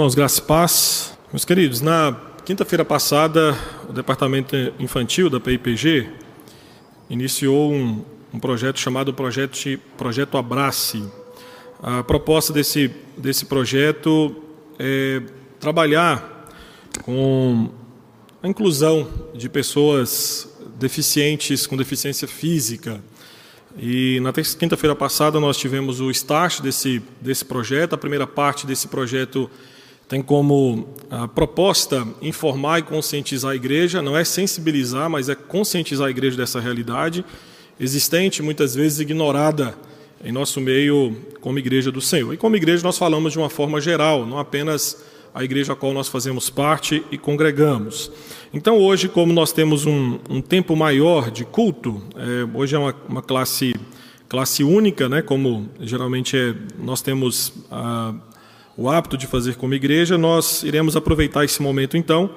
[0.00, 1.18] irmãos, graça e paz.
[1.30, 3.54] Meus queridos, na quinta-feira passada,
[3.86, 6.08] o Departamento Infantil da PIPG
[7.10, 8.02] iniciou um,
[8.32, 9.58] um projeto chamado Projeto,
[9.98, 11.04] projeto Abrace.
[11.82, 14.34] A proposta desse, desse projeto
[14.78, 15.20] é
[15.58, 16.48] trabalhar
[17.02, 17.68] com
[18.42, 23.02] a inclusão de pessoas deficientes com deficiência física.
[23.78, 27.92] E na quinta-feira passada nós tivemos o start desse, desse projeto.
[27.92, 29.50] A primeira parte desse projeto
[30.10, 30.88] tem como
[31.36, 36.58] proposta informar e conscientizar a igreja, não é sensibilizar, mas é conscientizar a igreja dessa
[36.58, 37.24] realidade
[37.78, 39.72] existente, muitas vezes ignorada
[40.24, 42.34] em nosso meio como igreja do Senhor.
[42.34, 45.00] E como igreja nós falamos de uma forma geral, não apenas
[45.32, 48.10] a igreja a qual nós fazemos parte e congregamos.
[48.52, 52.96] Então, hoje, como nós temos um, um tempo maior de culto, é, hoje é uma,
[53.08, 53.76] uma, classe,
[54.28, 56.52] classe única, né, como geralmente é,
[56.82, 58.12] nós temos ah,
[58.80, 62.30] o hábito de fazer como igreja, nós iremos aproveitar esse momento, então,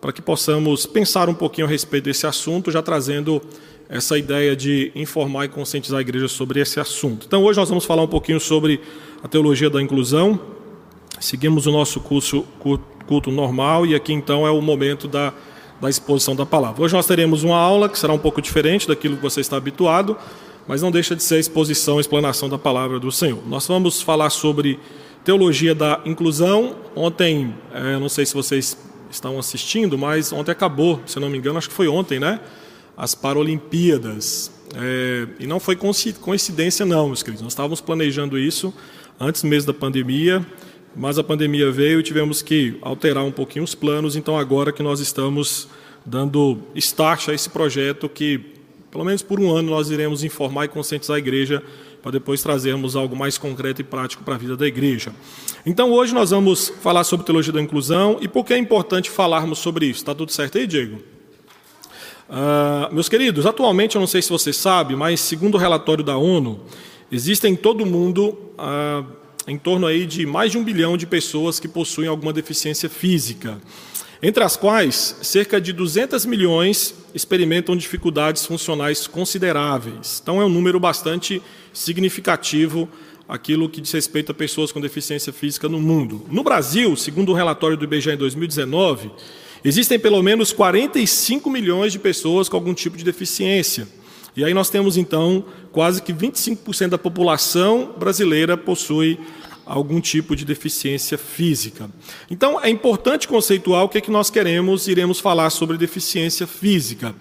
[0.00, 3.42] para que possamos pensar um pouquinho a respeito desse assunto, já trazendo
[3.86, 7.26] essa ideia de informar e conscientizar a igreja sobre esse assunto.
[7.26, 8.80] Então, hoje nós vamos falar um pouquinho sobre
[9.22, 10.40] a teologia da inclusão,
[11.20, 12.46] Seguimos o nosso curso,
[13.06, 15.34] culto normal e aqui então é o momento da,
[15.78, 16.82] da exposição da palavra.
[16.82, 20.16] Hoje nós teremos uma aula que será um pouco diferente daquilo que você está habituado,
[20.66, 23.38] mas não deixa de ser a exposição, a explanação da palavra do Senhor.
[23.46, 24.80] Nós vamos falar sobre
[25.24, 26.76] teologia da inclusão.
[26.94, 28.76] Ontem, é, não sei se vocês
[29.10, 32.40] estão assistindo, mas ontem acabou, se não me engano, acho que foi ontem, né?
[32.96, 34.52] As Paralimpíadas.
[34.74, 37.42] É, e não foi coincidência, não, meus queridos.
[37.42, 38.72] Nós estávamos planejando isso
[39.18, 40.46] antes mesmo da pandemia
[40.94, 44.82] mas a pandemia veio e tivemos que alterar um pouquinho os planos, então agora que
[44.82, 45.68] nós estamos
[46.04, 48.40] dando start a esse projeto que,
[48.90, 51.62] pelo menos por um ano, nós iremos informar e conscientizar a igreja
[52.02, 55.12] para depois trazermos algo mais concreto e prático para a vida da igreja.
[55.64, 59.58] Então hoje nós vamos falar sobre teologia da inclusão e por que é importante falarmos
[59.58, 60.00] sobre isso.
[60.00, 61.00] Está tudo certo aí, Diego?
[62.28, 66.16] Uh, meus queridos, atualmente, eu não sei se você sabe, mas segundo o relatório da
[66.16, 66.60] ONU,
[67.10, 69.04] existem em todo o mundo uh,
[69.48, 73.60] em torno aí de mais de um bilhão de pessoas que possuem alguma deficiência física,
[74.22, 80.20] entre as quais cerca de 200 milhões experimentam dificuldades funcionais consideráveis.
[80.22, 81.42] Então é um número bastante
[81.72, 82.88] significativo
[83.28, 86.26] aquilo que diz respeito a pessoas com deficiência física no mundo.
[86.28, 89.10] No Brasil, segundo o relatório do IBGE em 2019,
[89.64, 93.86] existem pelo menos 45 milhões de pessoas com algum tipo de deficiência.
[94.36, 99.18] E aí nós temos então quase que 25% da população brasileira possui
[99.70, 101.88] algum tipo de deficiência física.
[102.28, 107.14] Então, é importante conceituar o que é que nós queremos, iremos falar sobre deficiência física.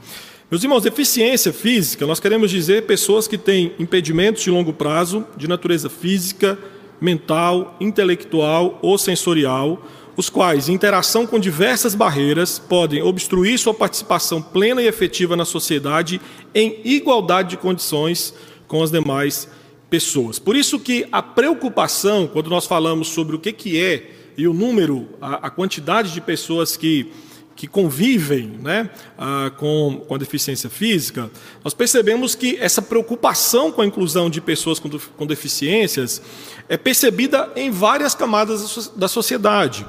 [0.49, 5.47] Meus irmãos, deficiência física, nós queremos dizer pessoas que têm impedimentos de longo prazo, de
[5.47, 6.57] natureza física,
[6.99, 9.85] mental, intelectual ou sensorial,
[10.17, 15.45] os quais, em interação com diversas barreiras, podem obstruir sua participação plena e efetiva na
[15.45, 16.19] sociedade
[16.53, 18.33] em igualdade de condições
[18.67, 19.58] com as demais pessoas.
[20.39, 24.53] Por isso que a preocupação, quando nós falamos sobre o que, que é e o
[24.53, 27.11] número, a, a quantidade de pessoas que,
[27.55, 31.29] que convivem né, a, com, com a deficiência física,
[31.63, 36.21] nós percebemos que essa preocupação com a inclusão de pessoas com, com deficiências
[36.69, 39.85] é percebida em várias camadas da sociedade.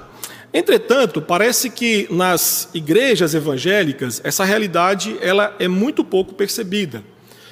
[0.52, 7.04] Entretanto, parece que nas igrejas evangélicas essa realidade ela é muito pouco percebida.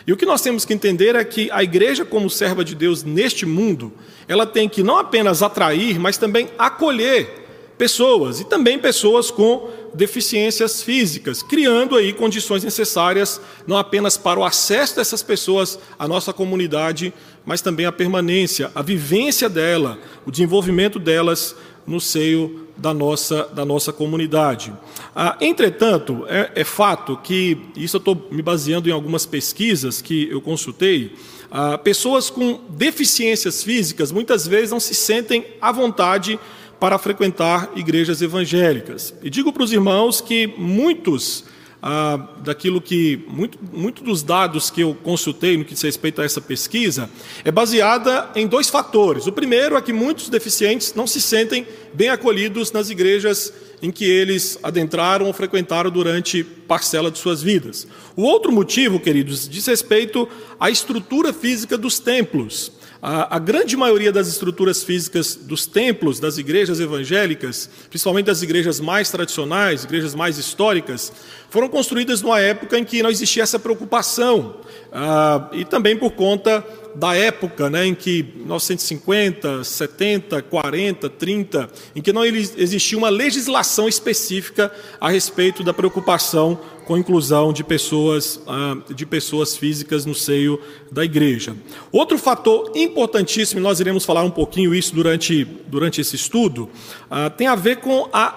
[0.09, 3.05] E o que nós temos que entender é que a igreja, como serva de Deus
[3.05, 3.93] neste mundo,
[4.27, 7.45] ela tem que não apenas atrair, mas também acolher
[7.77, 14.45] pessoas e também pessoas com deficiências físicas, criando aí condições necessárias não apenas para o
[14.45, 17.13] acesso dessas pessoas à nossa comunidade,
[17.45, 21.55] mas também a permanência, a vivência dela, o desenvolvimento delas
[21.89, 24.73] no seio da nossa, da nossa comunidade.
[25.15, 30.29] Ah, entretanto, é, é, fato que, isso eu estou me baseando em algumas pesquisas que
[30.31, 31.13] eu consultei,
[31.51, 36.39] ah, pessoas com deficiências físicas muitas vezes não se sentem à vontade
[36.79, 39.13] para frequentar igrejas evangélicas.
[39.23, 41.45] E digo para os irmãos que muitos
[41.83, 46.25] ah, daquilo que muito, muito dos dados que eu consultei no que diz respeito a
[46.25, 47.09] essa pesquisa
[47.45, 49.27] é baseada em dois fatores.
[49.27, 54.05] O primeiro é que muitos deficientes não se sentem bem acolhidos nas igrejas em que
[54.05, 57.87] eles adentraram ou frequentaram durante parcela de suas vidas.
[58.17, 60.29] O outro motivo, queridos, diz respeito
[60.59, 62.73] à estrutura física dos templos.
[63.01, 68.81] A, a, grande maioria das estruturas físicas dos templos das igrejas evangélicas, principalmente das igrejas
[68.81, 71.13] mais tradicionais, igrejas mais históricas,
[71.49, 74.57] foram construídas numa época em que não existia essa preocupação,
[74.93, 76.65] ah, e também por conta
[76.95, 83.89] da época né, em que 1950, 70, 40, 30, em que não existia uma legislação
[83.89, 90.15] específica a respeito da preocupação com a inclusão de pessoas, ah, de pessoas físicas no
[90.15, 90.59] seio
[90.91, 91.55] da igreja.
[91.93, 96.71] Outro fator importantíssimo, nós iremos falar um pouquinho isso durante, durante esse estudo,
[97.11, 98.31] ah, tem a ver com a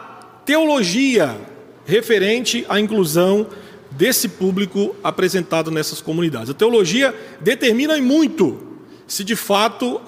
[0.45, 1.39] teologia
[1.85, 3.47] referente à inclusão
[3.91, 6.49] desse público apresentado nessas comunidades.
[6.49, 8.70] A teologia determina muito
[9.11, 9.99] se de fato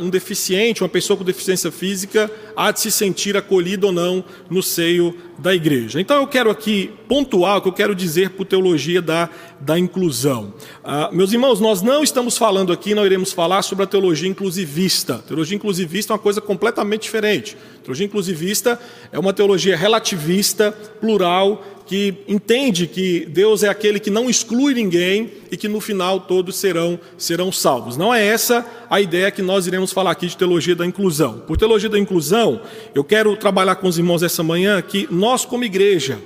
[0.00, 4.62] um deficiente, uma pessoa com deficiência física, há de se sentir acolhido ou não no
[4.62, 6.00] seio da igreja.
[6.00, 9.28] Então eu quero aqui pontuar o que eu quero dizer por teologia da,
[9.60, 10.54] da inclusão.
[10.82, 15.18] Ah, meus irmãos, nós não estamos falando aqui, não iremos falar sobre a teologia inclusivista.
[15.18, 17.54] teologia inclusivista é uma coisa completamente diferente.
[17.82, 18.80] teologia inclusivista
[19.12, 25.32] é uma teologia relativista, plural, que entende que Deus é aquele que não exclui ninguém
[25.50, 27.96] e que no final todos serão, serão salvos.
[27.96, 31.42] Não é essa a ideia que nós iremos falar aqui de teologia da inclusão.
[31.46, 32.60] Por teologia da inclusão,
[32.94, 36.18] eu quero trabalhar com os irmãos essa manhã que nós, como igreja,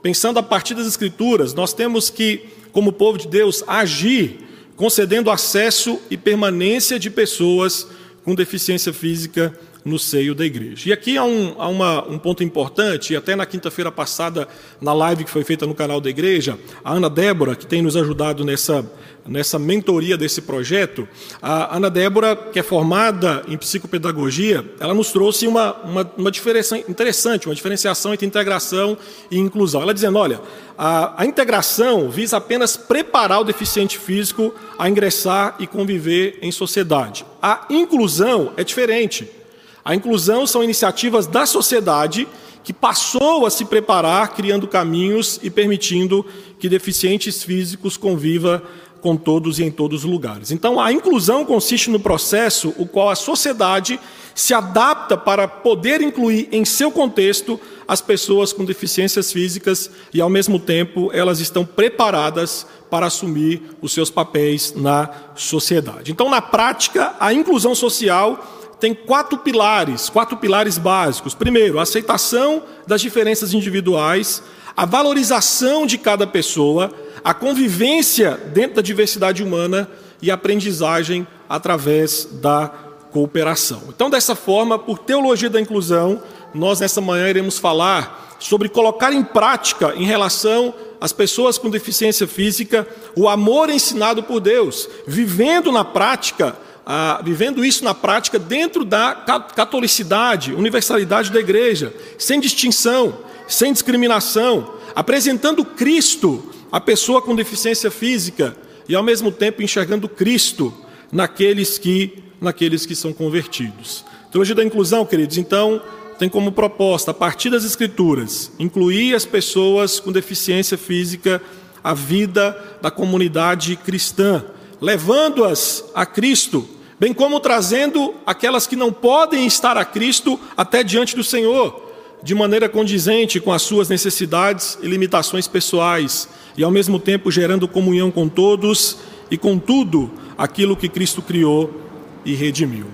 [0.00, 4.38] pensando a partir das Escrituras, nós temos que, como povo de Deus, agir
[4.76, 7.86] concedendo acesso e permanência de pessoas
[8.24, 9.52] com deficiência física
[9.84, 10.88] no seio da igreja.
[10.88, 14.46] E aqui há um, há uma, um ponto importante, e até na quinta-feira passada,
[14.80, 17.96] na live que foi feita no canal da igreja, a Ana Débora, que tem nos
[17.96, 18.88] ajudado nessa,
[19.26, 21.08] nessa mentoria desse projeto,
[21.40, 26.78] a Ana Débora, que é formada em psicopedagogia, ela nos trouxe uma, uma, uma diferença
[26.78, 28.96] interessante, uma diferenciação entre integração
[29.30, 29.82] e inclusão.
[29.82, 30.40] Ela dizendo, olha,
[30.78, 37.24] a, a integração visa apenas preparar o deficiente físico a ingressar e conviver em sociedade.
[37.42, 39.41] A inclusão é diferente.
[39.84, 42.28] A inclusão são iniciativas da sociedade
[42.62, 46.24] que passou a se preparar, criando caminhos e permitindo
[46.58, 48.62] que deficientes físicos convivam
[49.00, 50.52] com todos e em todos os lugares.
[50.52, 53.98] Então, a inclusão consiste no processo o qual a sociedade
[54.32, 60.30] se adapta para poder incluir em seu contexto as pessoas com deficiências físicas e, ao
[60.30, 66.12] mesmo tempo, elas estão preparadas para assumir os seus papéis na sociedade.
[66.12, 71.36] Então, na prática, a inclusão social tem quatro pilares, quatro pilares básicos.
[71.36, 74.42] Primeiro, a aceitação das diferenças individuais,
[74.76, 76.92] a valorização de cada pessoa,
[77.22, 79.88] a convivência dentro da diversidade humana
[80.20, 82.72] e a aprendizagem através da
[83.12, 83.84] cooperação.
[83.88, 86.20] Então, dessa forma, por teologia da inclusão,
[86.52, 92.26] nós nessa manhã iremos falar sobre colocar em prática em relação às pessoas com deficiência
[92.26, 98.84] física o amor ensinado por Deus, vivendo na prática ah, vivendo isso na prática dentro
[98.84, 99.14] da
[99.54, 103.18] catolicidade, universalidade da igreja, sem distinção,
[103.48, 108.56] sem discriminação, apresentando Cristo à pessoa com deficiência física
[108.88, 110.72] e ao mesmo tempo enxergando Cristo
[111.10, 114.04] naqueles que naqueles que são convertidos.
[114.32, 115.80] Teologia da inclusão, queridos, então,
[116.18, 121.40] tem como proposta, a partir das escrituras, incluir as pessoas com deficiência física
[121.84, 124.44] à vida da comunidade cristã,
[124.82, 126.68] levando-as a Cristo,
[126.98, 131.90] bem como trazendo aquelas que não podem estar a Cristo até diante do Senhor,
[132.20, 136.28] de maneira condizente com as suas necessidades e limitações pessoais,
[136.58, 138.98] e ao mesmo tempo gerando comunhão com todos
[139.30, 141.80] e com tudo aquilo que Cristo criou
[142.24, 142.86] e redimiu.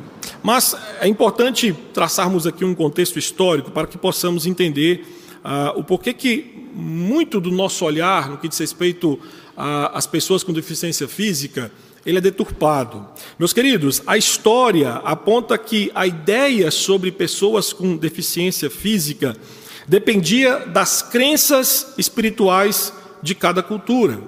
[0.42, 5.06] Mas é importante traçarmos aqui um contexto histórico para que possamos entender
[5.42, 9.18] ah, o porquê que muito do nosso olhar no que diz respeito
[9.92, 11.70] às pessoas com deficiência física
[12.06, 13.06] ele é deturpado.
[13.38, 19.36] Meus queridos, a história aponta que a ideia sobre pessoas com deficiência física
[19.86, 24.20] dependia das crenças espirituais de cada cultura.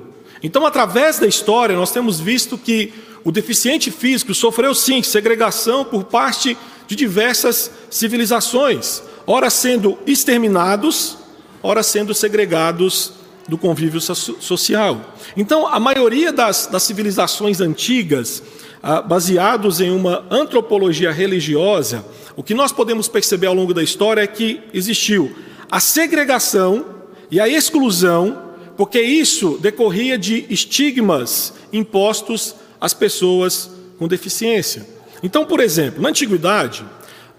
[0.42, 2.92] Então, através da história, nós temos visto que
[3.24, 6.56] o deficiente físico sofreu sim segregação por parte
[6.86, 11.16] de diversas civilizações, ora sendo exterminados,
[11.62, 15.14] ora sendo segregados do convívio social.
[15.36, 18.42] Então, a maioria das, das civilizações antigas,
[18.82, 22.04] ah, baseados em uma antropologia religiosa,
[22.36, 25.34] o que nós podemos perceber ao longo da história é que existiu
[25.70, 26.84] a segregação
[27.30, 34.86] e a exclusão, porque isso decorria de estigmas impostos às pessoas com deficiência.
[35.22, 36.84] Então, por exemplo, na antiguidade,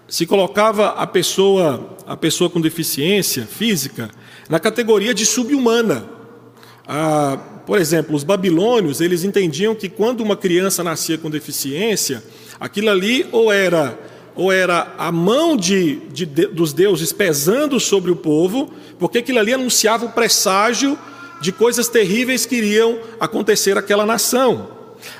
[0.08, 4.10] se colocava a pessoa, a pessoa com deficiência física
[4.52, 6.04] na categoria de subhumana.
[6.86, 12.22] Ah, por exemplo, os babilônios, eles entendiam que quando uma criança nascia com deficiência,
[12.60, 13.98] aquilo ali ou era
[14.36, 19.38] ou era a mão de, de, de, dos deuses pesando sobre o povo, porque aquilo
[19.38, 20.98] ali anunciava o presságio
[21.40, 24.68] de coisas terríveis que iriam acontecer àquela nação.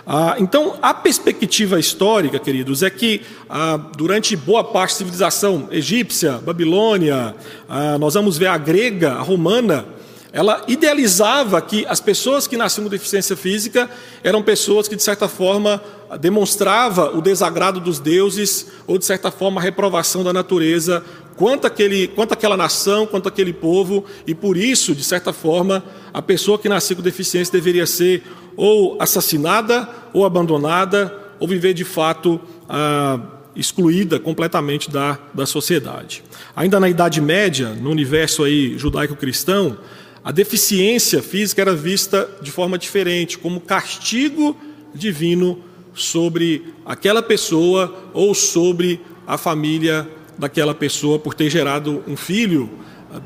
[0.06, 6.38] Ah, então, a perspectiva histórica, queridos, é que ah, durante boa parte da civilização egípcia,
[6.44, 7.34] babilônia,
[7.68, 9.86] ah, nós vamos ver a grega, a romana,
[10.32, 13.90] ela idealizava que as pessoas que nasciam com deficiência física
[14.24, 15.82] eram pessoas que, de certa forma,
[16.20, 21.04] demonstrava o desagrado dos deuses ou, de certa forma, a reprovação da natureza
[21.36, 26.22] quanto, aquele, quanto aquela nação, quanto aquele povo, e por isso, de certa forma, a
[26.22, 28.22] pessoa que nascia com deficiência deveria ser
[28.56, 33.18] ou assassinada, ou abandonada, ou viver de fato ah,
[33.56, 36.22] excluída completamente da, da sociedade.
[36.54, 39.76] Ainda na Idade Média, no universo aí judaico-cristão,
[40.24, 44.56] a deficiência física era vista de forma diferente, como castigo
[44.94, 45.58] divino
[45.94, 52.70] sobre aquela pessoa ou sobre a família daquela pessoa por ter gerado um filho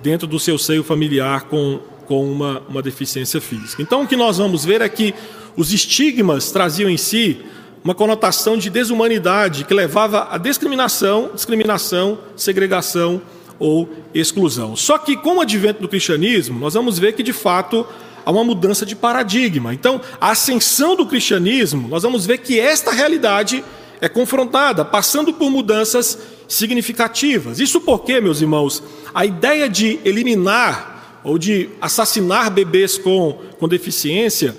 [0.02, 3.82] dentro do seu seio familiar com, com uma, uma deficiência física.
[3.82, 5.14] Então, o que nós vamos ver é que
[5.56, 7.38] os estigmas traziam em si
[7.84, 13.22] uma conotação de desumanidade que levava à discriminação, discriminação, segregação
[13.58, 14.76] ou exclusão.
[14.76, 17.86] Só que com o advento do cristianismo, nós vamos ver que de fato
[18.25, 19.72] há uma mudança de paradigma.
[19.72, 23.64] Então, a ascensão do cristianismo, nós vamos ver que esta realidade
[24.00, 27.60] é confrontada, passando por mudanças significativas.
[27.60, 28.82] Isso porque, meus irmãos,
[29.14, 34.56] a ideia de eliminar ou de assassinar bebês com, com deficiência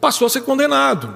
[0.00, 1.14] passou a ser condenado.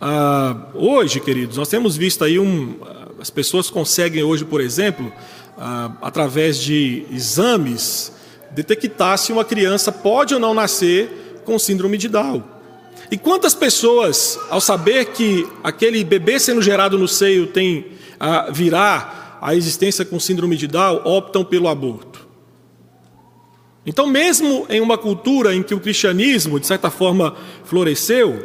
[0.00, 2.76] Ah, hoje, queridos, nós temos visto aí um.
[3.18, 5.10] As pessoas conseguem hoje, por exemplo,
[5.58, 8.12] ah, através de exames,
[8.50, 12.42] detectar se uma criança pode ou não nascer com síndrome de Down.
[13.10, 17.86] E quantas pessoas, ao saber que aquele bebê sendo gerado no seio tem
[18.18, 22.26] ah, virá a existência com síndrome de Down, optam pelo aborto?
[23.84, 28.44] Então, mesmo em uma cultura em que o cristianismo, de certa forma, floresceu,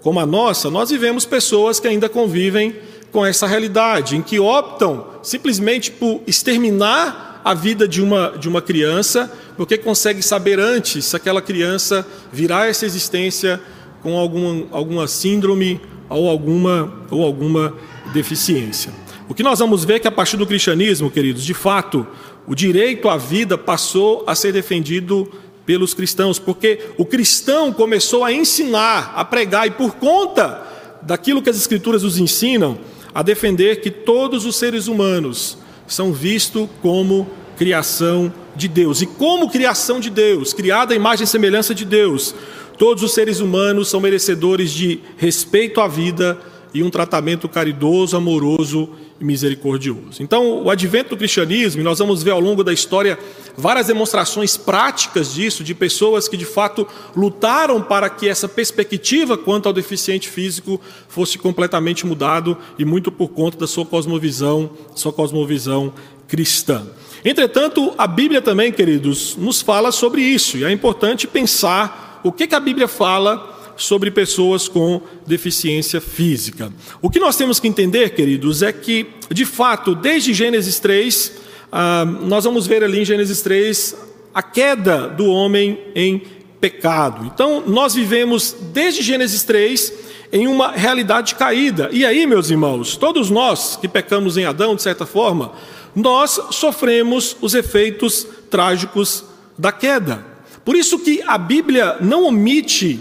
[0.00, 2.76] como a nossa, nós vivemos pessoas que ainda convivem
[3.12, 8.60] com essa realidade, em que optam simplesmente por exterminar a vida de uma, de uma
[8.60, 13.60] criança, porque consegue saber antes se aquela criança virá essa existência
[14.02, 17.74] com alguma, alguma síndrome ou alguma, ou alguma
[18.12, 18.92] deficiência.
[19.28, 22.06] O que nós vamos ver é que a partir do cristianismo, queridos, de fato,
[22.46, 25.28] o direito à vida passou a ser defendido
[25.64, 30.64] pelos cristãos, porque o cristão começou a ensinar, a pregar, e por conta
[31.02, 32.78] daquilo que as Escrituras nos ensinam,
[33.16, 35.56] a defender que todos os seres humanos
[35.86, 39.00] são vistos como criação de Deus.
[39.00, 42.34] E como criação de Deus, criada à imagem e semelhança de Deus,
[42.76, 46.38] todos os seres humanos são merecedores de respeito à vida
[46.74, 50.22] e um tratamento caridoso, amoroso e misericordioso.
[50.22, 53.18] Então, o advento do cristianismo, e nós vamos ver ao longo da história
[53.56, 59.66] várias demonstrações práticas disso, de pessoas que de fato lutaram para que essa perspectiva quanto
[59.66, 65.92] ao deficiente físico fosse completamente mudado e muito por conta da sua cosmovisão, sua cosmovisão
[66.28, 66.86] cristã.
[67.24, 72.46] Entretanto, a Bíblia também, queridos, nos fala sobre isso, e é importante pensar o que,
[72.46, 76.72] que a Bíblia fala sobre pessoas com deficiência física.
[77.02, 81.32] O que nós temos que entender, queridos, é que, de fato, desde Gênesis 3,
[81.70, 83.96] ah, nós vamos ver ali em Gênesis 3
[84.34, 86.22] a queda do homem em
[86.60, 87.30] pecado.
[87.32, 89.92] Então, nós vivemos desde Gênesis 3
[90.32, 91.88] em uma realidade caída.
[91.92, 95.52] E aí, meus irmãos, todos nós que pecamos em Adão, de certa forma,
[95.94, 99.24] nós sofremos os efeitos trágicos
[99.56, 100.24] da queda.
[100.64, 103.00] Por isso que a Bíblia não omite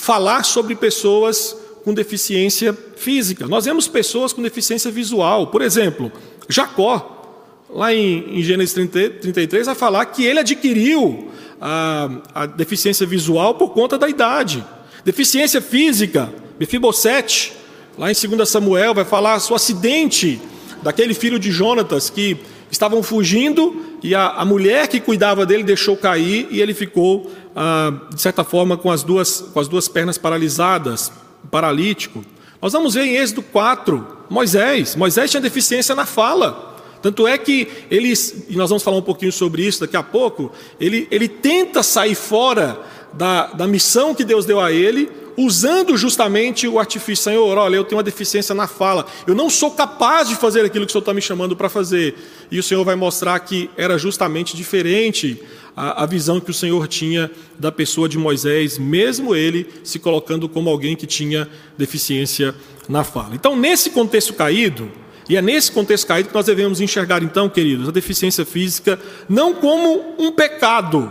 [0.00, 1.54] falar sobre pessoas
[1.84, 3.46] com deficiência física.
[3.46, 5.48] Nós vemos pessoas com deficiência visual.
[5.48, 6.10] Por exemplo,
[6.48, 11.30] Jacó, lá em, em Gênesis 30, 33, vai falar que ele adquiriu
[11.60, 14.64] a, a, deficiência visual por conta da idade.
[15.04, 17.52] Deficiência física, Mefibosete,
[17.98, 20.40] lá em 2 Samuel, vai falar o acidente
[20.82, 22.38] daquele filho de Jonatas que
[22.70, 27.92] estavam fugindo e a, a mulher que cuidava dele deixou cair e ele ficou ah,
[28.12, 31.12] de certa forma, com as, duas, com as duas pernas paralisadas,
[31.50, 32.24] paralítico.
[32.60, 34.94] Nós vamos ver em Êxodo 4, Moisés.
[34.94, 36.76] Moisés tinha deficiência na fala.
[37.02, 38.12] Tanto é que ele,
[38.48, 42.14] e nós vamos falar um pouquinho sobre isso daqui a pouco, ele, ele tenta sair
[42.14, 42.78] fora
[43.12, 45.10] da, da missão que Deus deu a ele,
[45.40, 49.70] usando justamente o artifício, Senhor, olha, eu tenho uma deficiência na fala, eu não sou
[49.70, 52.14] capaz de fazer aquilo que o Senhor está me chamando para fazer.
[52.50, 55.40] E o Senhor vai mostrar que era justamente diferente
[55.74, 60.48] a, a visão que o Senhor tinha da pessoa de Moisés, mesmo ele se colocando
[60.48, 62.54] como alguém que tinha deficiência
[62.88, 63.34] na fala.
[63.34, 64.90] Então, nesse contexto caído,
[65.28, 69.54] e é nesse contexto caído que nós devemos enxergar, então, queridos, a deficiência física não
[69.54, 71.10] como um pecado,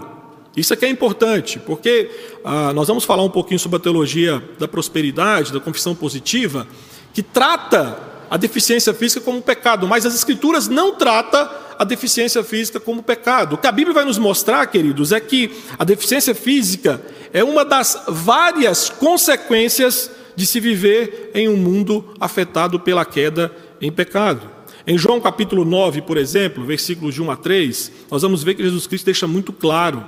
[0.55, 2.09] Isso aqui é importante, porque
[2.43, 6.67] ah, nós vamos falar um pouquinho sobre a teologia da prosperidade, da confissão positiva,
[7.13, 7.97] que trata
[8.29, 13.55] a deficiência física como pecado, mas as Escrituras não tratam a deficiência física como pecado.
[13.55, 17.01] O que a Bíblia vai nos mostrar, queridos, é que a deficiência física
[17.31, 23.51] é uma das várias consequências de se viver em um mundo afetado pela queda
[23.81, 24.49] em pecado.
[24.85, 28.63] Em João capítulo 9, por exemplo, versículos de 1 a 3, nós vamos ver que
[28.63, 30.03] Jesus Cristo deixa muito claro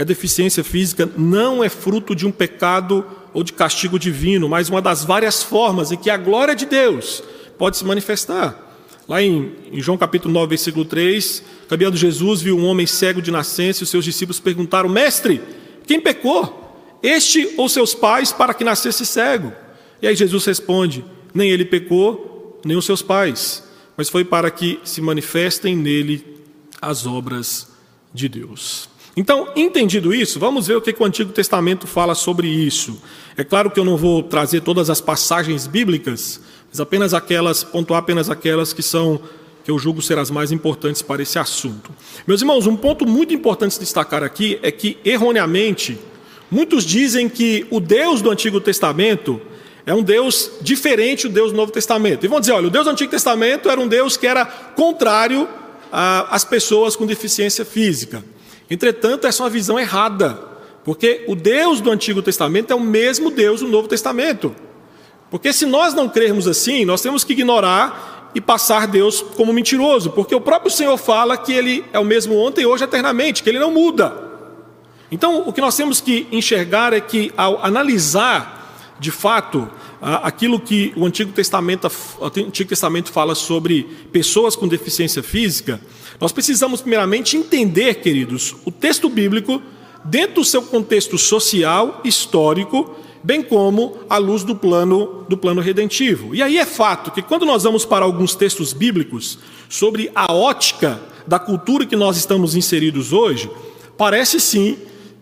[0.00, 3.04] que a deficiência física não é fruto de um pecado
[3.34, 7.22] ou de castigo divino, mas uma das várias formas em que a glória de Deus
[7.58, 8.96] pode se manifestar.
[9.06, 13.30] Lá em, em João capítulo 9, versículo 3, caminhando Jesus viu um homem cego de
[13.30, 15.42] nascença e os seus discípulos perguntaram: Mestre,
[15.86, 16.98] quem pecou?
[17.02, 19.52] Este ou seus pais para que nascesse cego?
[20.00, 21.04] E aí Jesus responde:
[21.34, 23.62] Nem ele pecou, nem os seus pais,
[23.98, 26.24] mas foi para que se manifestem nele
[26.80, 27.68] as obras
[28.14, 28.89] de Deus.
[29.16, 33.00] Então, entendido isso, vamos ver o que o Antigo Testamento fala sobre isso.
[33.36, 36.40] É claro que eu não vou trazer todas as passagens bíblicas,
[36.70, 39.20] mas apenas aquelas, pontuar apenas aquelas que são
[39.64, 41.90] que eu julgo ser as mais importantes para esse assunto.
[42.26, 45.98] Meus irmãos, um ponto muito importante de destacar aqui é que erroneamente
[46.50, 49.40] muitos dizem que o Deus do Antigo Testamento
[49.84, 52.24] é um Deus diferente do Deus do Novo Testamento.
[52.24, 55.48] E vão dizer, olha, o Deus do Antigo Testamento era um Deus que era contrário
[55.92, 58.24] às pessoas com deficiência física.
[58.70, 60.38] Entretanto, essa é uma visão errada,
[60.84, 64.54] porque o Deus do Antigo Testamento é o mesmo Deus do Novo Testamento.
[65.30, 70.10] Porque se nós não crermos assim, nós temos que ignorar e passar Deus como mentiroso,
[70.10, 73.58] porque o próprio Senhor fala que Ele é o mesmo ontem, hoje, eternamente, que Ele
[73.58, 74.30] não muda.
[75.10, 78.60] Então, o que nós temos que enxergar é que, ao analisar
[79.00, 79.68] de fato,
[80.00, 85.80] aquilo que o Antigo Testamento, o Antigo Testamento fala sobre pessoas com deficiência física,
[86.18, 89.62] nós precisamos primeiramente entender, queridos, o texto bíblico
[90.04, 96.34] dentro do seu contexto social, histórico, bem como à luz do plano do plano redentivo.
[96.34, 101.00] E aí é fato que quando nós vamos para alguns textos bíblicos sobre a ótica
[101.26, 103.50] da cultura que nós estamos inseridos hoje,
[103.96, 104.78] parece sim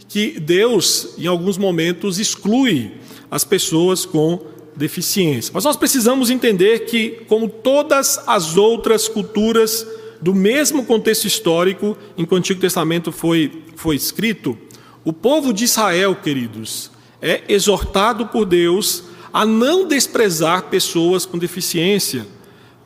[0.09, 2.93] que Deus, em alguns momentos, exclui
[3.31, 4.41] as pessoas com
[4.79, 5.51] deficiência.
[5.53, 9.87] Mas nós precisamos entender que, como todas as outras culturas
[10.23, 14.57] do mesmo contexto histórico em que o Antigo Testamento foi, foi escrito,
[15.05, 22.27] o povo de Israel, queridos, é exortado por Deus a não desprezar pessoas com deficiência.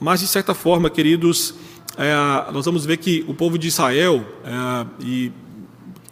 [0.01, 1.55] Mas, de certa forma, queridos,
[1.97, 5.33] é, nós vamos ver que o povo de Israel, é, e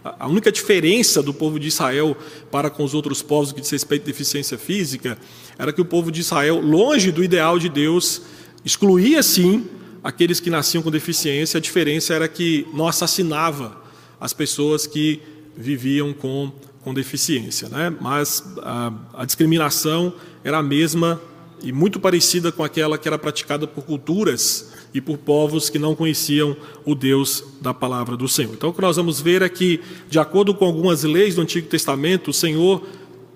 [0.03, 2.17] a única diferença do povo de Israel
[2.51, 5.19] para com os outros povos que diz respeito à deficiência física
[5.61, 8.23] era que o povo de Israel, longe do ideal de Deus,
[8.65, 9.67] excluía sim
[10.03, 11.59] aqueles que nasciam com deficiência.
[11.59, 13.79] A diferença era que não assassinava
[14.19, 15.21] as pessoas que
[15.55, 16.51] viviam com,
[16.83, 17.69] com deficiência.
[17.69, 17.95] Né?
[18.01, 21.21] Mas a, a discriminação era a mesma
[21.63, 25.95] e muito parecida com aquela que era praticada por culturas e por povos que não
[25.95, 28.55] conheciam o Deus da palavra do Senhor.
[28.55, 31.69] Então, o que nós vamos ver é que, de acordo com algumas leis do Antigo
[31.69, 32.83] Testamento, o Senhor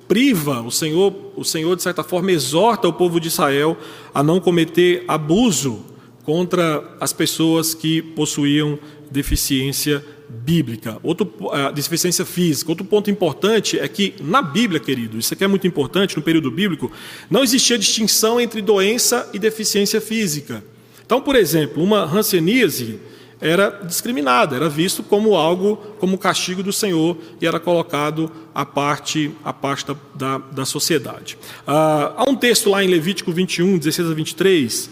[0.06, 3.76] priva, o Senhor, o Senhor de certa forma exorta o povo de Israel
[4.12, 5.84] a não cometer abuso
[6.24, 8.78] contra as pessoas que possuíam
[9.10, 12.70] deficiência bíblica, outro, uh, deficiência física.
[12.70, 16.50] Outro ponto importante é que na Bíblia, querido, isso aqui é muito importante, no período
[16.50, 16.90] bíblico,
[17.30, 20.64] não existia distinção entre doença e deficiência física.
[21.04, 22.98] Então, por exemplo, uma hanseníase
[23.44, 29.30] era discriminada, era visto como algo, como castigo do Senhor e era colocado à parte,
[29.44, 31.36] à parte da, da, da sociedade.
[31.66, 34.90] Ah, há um texto lá em Levítico 21, 16 a 23,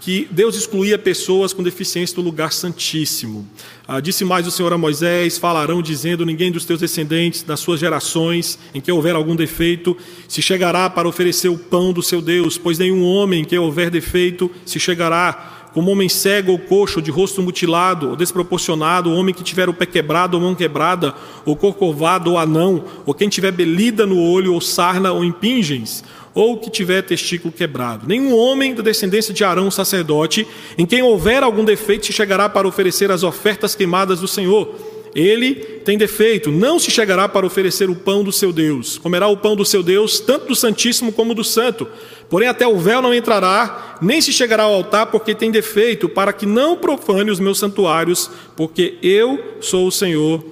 [0.00, 3.48] que Deus excluía pessoas com deficiência do lugar santíssimo.
[3.86, 7.78] Ah, disse mais o Senhor a Moisés: falarão dizendo: Ninguém dos teus descendentes, das suas
[7.78, 12.58] gerações, em que houver algum defeito, se chegará para oferecer o pão do seu Deus,
[12.58, 17.10] pois nenhum homem em que houver defeito se chegará como homem cego ou coxo, de
[17.10, 21.56] rosto mutilado ou desproporcionado, ou homem que tiver o pé quebrado ou mão quebrada, ou
[21.56, 26.04] corcovado ou anão, ou quem tiver belida no olho, ou sarna ou impingens,
[26.34, 28.06] ou que tiver testículo quebrado.
[28.06, 32.68] Nenhum homem da descendência de Arão, sacerdote, em quem houver algum defeito, se chegará para
[32.68, 34.74] oferecer as ofertas queimadas do Senhor.
[35.14, 35.54] Ele
[35.84, 38.96] tem defeito, não se chegará para oferecer o pão do seu Deus.
[38.96, 41.86] Comerá o pão do seu Deus, tanto do Santíssimo como do Santo.
[42.32, 46.32] Porém, até o véu não entrará, nem se chegará ao altar, porque tem defeito, para
[46.32, 50.42] que não profane os meus santuários, porque eu sou o Senhor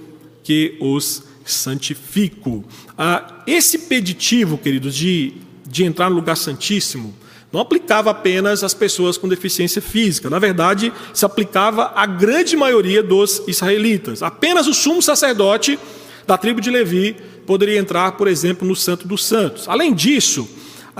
[0.45, 2.65] que os santifico.
[2.97, 5.35] Ah, esse peditivo, queridos, de
[5.71, 7.15] de entrar no lugar santíssimo
[7.53, 10.31] não aplicava apenas às pessoas com deficiência física.
[10.31, 14.23] Na verdade, se aplicava à grande maioria dos israelitas.
[14.23, 15.79] Apenas o sumo sacerdote
[16.27, 17.17] da tribo de Levi
[17.47, 19.69] poderia entrar, por exemplo, no Santo dos Santos.
[19.69, 20.49] Além disso,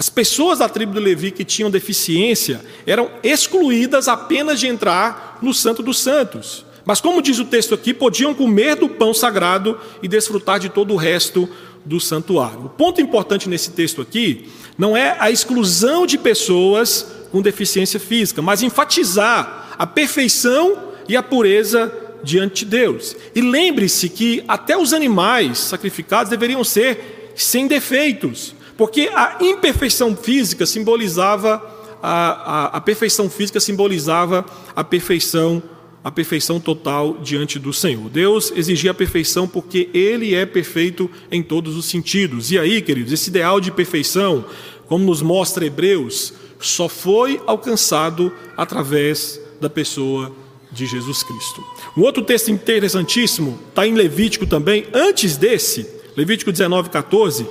[0.01, 5.53] as pessoas da tribo de Levi que tinham deficiência eram excluídas apenas de entrar no
[5.53, 6.65] Santo dos Santos.
[6.87, 10.95] Mas, como diz o texto aqui, podiam comer do pão sagrado e desfrutar de todo
[10.95, 11.47] o resto
[11.85, 12.65] do santuário.
[12.65, 18.41] O ponto importante nesse texto aqui não é a exclusão de pessoas com deficiência física,
[18.41, 21.93] mas enfatizar a perfeição e a pureza
[22.25, 23.15] diante de Deus.
[23.35, 30.65] E lembre-se que até os animais sacrificados deveriam ser sem defeitos, porque a imperfeição física
[30.65, 31.63] simbolizava
[32.03, 34.43] a, a, a perfeição física simbolizava
[34.75, 35.63] a perfeição
[36.03, 38.09] a perfeição total diante do Senhor.
[38.09, 42.51] Deus exigia a perfeição porque Ele é perfeito em todos os sentidos.
[42.53, 44.47] E aí, queridos, esse ideal de perfeição,
[44.89, 50.33] como nos mostra Hebreus, só foi alcançado através da pessoa
[50.73, 51.63] de Jesus Cristo.
[51.95, 57.47] Um outro texto interessantíssimo está em Levítico também, antes desse, Levítico 19, 14,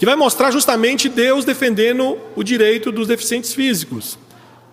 [0.00, 4.18] que vai mostrar justamente Deus defendendo o direito dos deficientes físicos.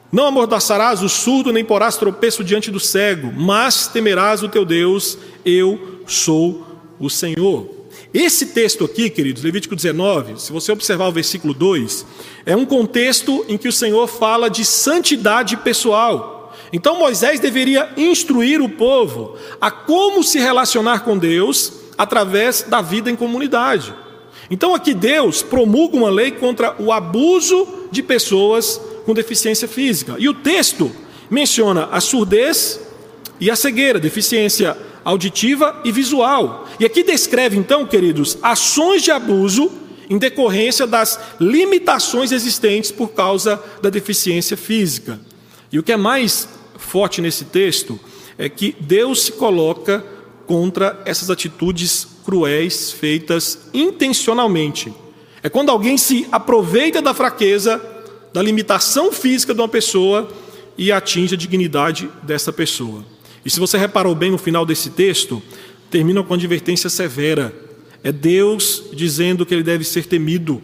[0.09, 5.17] Não amordaçarás o surdo, nem porás tropeço diante do cego, mas temerás o teu Deus,
[5.43, 6.65] eu sou
[6.97, 7.69] o Senhor.
[8.13, 12.05] Esse texto aqui, queridos, Levítico 19, se você observar o versículo 2,
[12.45, 16.55] é um contexto em que o Senhor fala de santidade pessoal.
[16.71, 23.11] Então Moisés deveria instruir o povo a como se relacionar com Deus através da vida
[23.11, 23.93] em comunidade.
[24.49, 30.15] Então aqui Deus promulga uma lei contra o abuso de pessoas com deficiência física.
[30.17, 30.91] E o texto
[31.29, 32.79] menciona a surdez
[33.39, 36.67] e a cegueira, deficiência auditiva e visual.
[36.79, 39.71] E aqui descreve então, queridos, ações de abuso
[40.09, 45.19] em decorrência das limitações existentes por causa da deficiência física.
[45.71, 47.99] E o que é mais forte nesse texto
[48.37, 50.03] é que Deus se coloca
[50.45, 54.93] contra essas atitudes cruéis feitas intencionalmente.
[55.41, 57.81] É quando alguém se aproveita da fraqueza,
[58.33, 60.29] da limitação física de uma pessoa
[60.77, 63.05] e atinge a dignidade dessa pessoa.
[63.45, 65.41] E se você reparou bem no final desse texto,
[65.89, 67.55] termina com advertência severa.
[68.03, 70.61] É Deus dizendo que ele deve ser temido.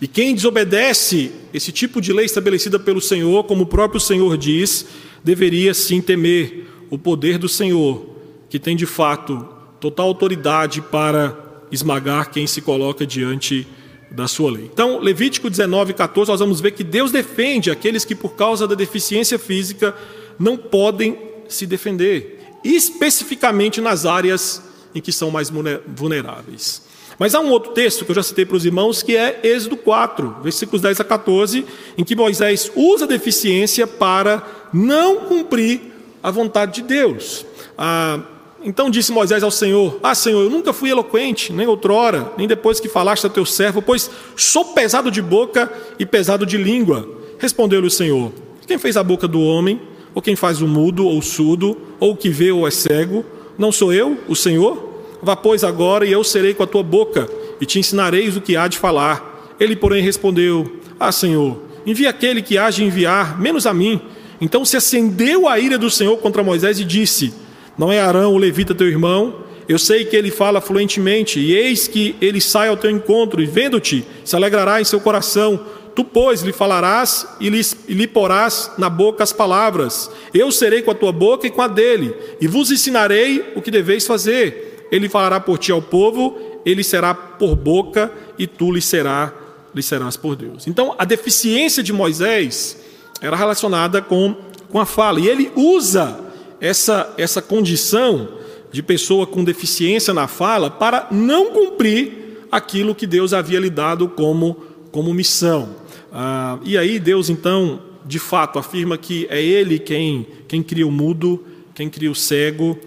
[0.00, 4.84] E quem desobedece esse tipo de lei estabelecida pelo Senhor, como o próprio Senhor diz,
[5.22, 8.04] deveria sim temer o poder do Senhor,
[8.50, 11.36] que tem de fato total autoridade para
[11.70, 13.66] esmagar quem se coloca diante
[14.10, 14.70] da sua lei.
[14.72, 18.74] Então, Levítico 19, 14, nós vamos ver que Deus defende aqueles que, por causa da
[18.74, 19.94] deficiência física,
[20.38, 24.62] não podem se defender, especificamente nas áreas
[24.94, 25.50] em que são mais
[25.86, 26.82] vulneráveis.
[27.18, 29.76] Mas há um outro texto que eu já citei para os irmãos, que é Êxodo
[29.76, 35.80] 4, versículos 10 a 14, em que Moisés usa a deficiência para não cumprir
[36.22, 37.44] a vontade de Deus.
[37.76, 38.20] Ah,
[38.62, 42.80] então disse Moisés ao Senhor: Ah, Senhor, eu nunca fui eloquente, nem outrora, nem depois
[42.80, 47.08] que falaste a teu servo, pois sou pesado de boca e pesado de língua.
[47.38, 48.32] Respondeu-lhe o Senhor:
[48.66, 49.80] Quem fez a boca do homem?
[50.14, 51.76] Ou quem faz o mudo ou o surdo?
[52.00, 53.24] Ou o que vê ou é cego?
[53.56, 54.88] Não sou eu, o Senhor?
[55.22, 57.28] Vá, pois, agora, e eu serei com a tua boca,
[57.60, 59.54] e te ensinarei o que há de falar.
[59.60, 64.00] Ele, porém, respondeu: Ah, Senhor, envia aquele que há de enviar, menos a mim.
[64.40, 67.32] Então se acendeu a ira do Senhor contra Moisés e disse:
[67.78, 69.46] Não é Arão, o levita, teu irmão?
[69.68, 73.46] Eu sei que ele fala fluentemente, e eis que ele sai ao teu encontro, e
[73.46, 75.64] vendo-te, se alegrará em seu coração.
[75.94, 80.10] Tu, pois, lhe falarás e lhe, e lhe porás na boca as palavras.
[80.34, 83.70] Eu serei com a tua boca e com a dele, e vos ensinarei o que
[83.70, 88.80] deveis fazer ele falará por ti ao povo, ele será por boca e tu lhe,
[88.80, 89.32] será,
[89.74, 90.66] lhe serás por Deus.
[90.66, 92.78] Então, a deficiência de Moisés
[93.20, 94.36] era relacionada com,
[94.70, 96.18] com a fala, e ele usa
[96.60, 98.28] essa, essa condição
[98.70, 104.08] de pessoa com deficiência na fala para não cumprir aquilo que Deus havia lhe dado
[104.08, 104.54] como,
[104.90, 105.76] como missão.
[106.12, 110.90] Ah, e aí, Deus, então, de fato, afirma que é Ele quem, quem cria o
[110.90, 111.44] mudo,
[111.74, 112.78] quem cria o cego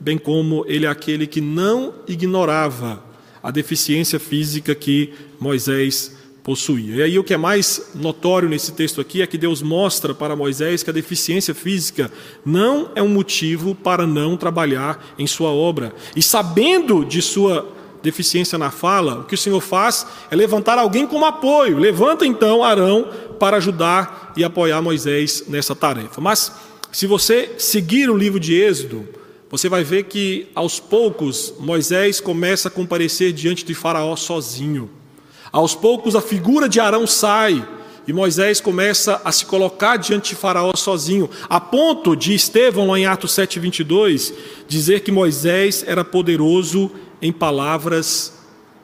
[0.00, 3.02] bem como ele é aquele que não ignorava
[3.42, 6.16] a deficiência física que Moisés
[6.48, 6.96] possuía.
[6.96, 10.34] E aí o que é mais notório nesse texto aqui é que Deus mostra para
[10.34, 12.10] Moisés que a deficiência física
[12.42, 15.92] não é um motivo para não trabalhar em sua obra.
[16.16, 17.70] E sabendo de sua
[18.02, 21.76] deficiência na fala, o que o Senhor faz é levantar alguém como apoio.
[21.76, 23.06] Levanta então Arão
[23.38, 26.18] para ajudar e apoiar Moisés nessa tarefa.
[26.18, 26.50] Mas
[26.90, 29.06] se você seguir o livro de Êxodo,
[29.50, 34.96] você vai ver que aos poucos Moisés começa a comparecer diante de Faraó sozinho.
[35.52, 37.66] Aos poucos a figura de Arão sai
[38.06, 42.98] e Moisés começa a se colocar diante de Faraó sozinho, a ponto de Estevão, lá
[42.98, 44.32] em Atos 7:22,
[44.66, 48.32] dizer que Moisés era poderoso em palavras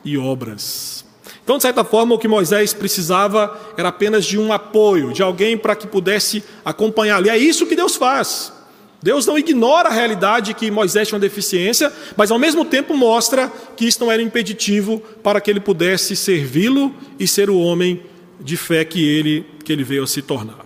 [0.04, 1.04] e obras.
[1.42, 5.58] Então, de certa forma, o que Moisés precisava era apenas de um apoio, de alguém
[5.58, 7.28] para que pudesse acompanhar ali.
[7.28, 8.52] É isso que Deus faz.
[9.04, 13.52] Deus não ignora a realidade que Moisés tinha uma deficiência, mas ao mesmo tempo mostra
[13.76, 16.90] que isso não era impeditivo para que ele pudesse servi-lo
[17.20, 18.00] e ser o homem
[18.40, 20.64] de fé que ele, que ele veio a se tornar.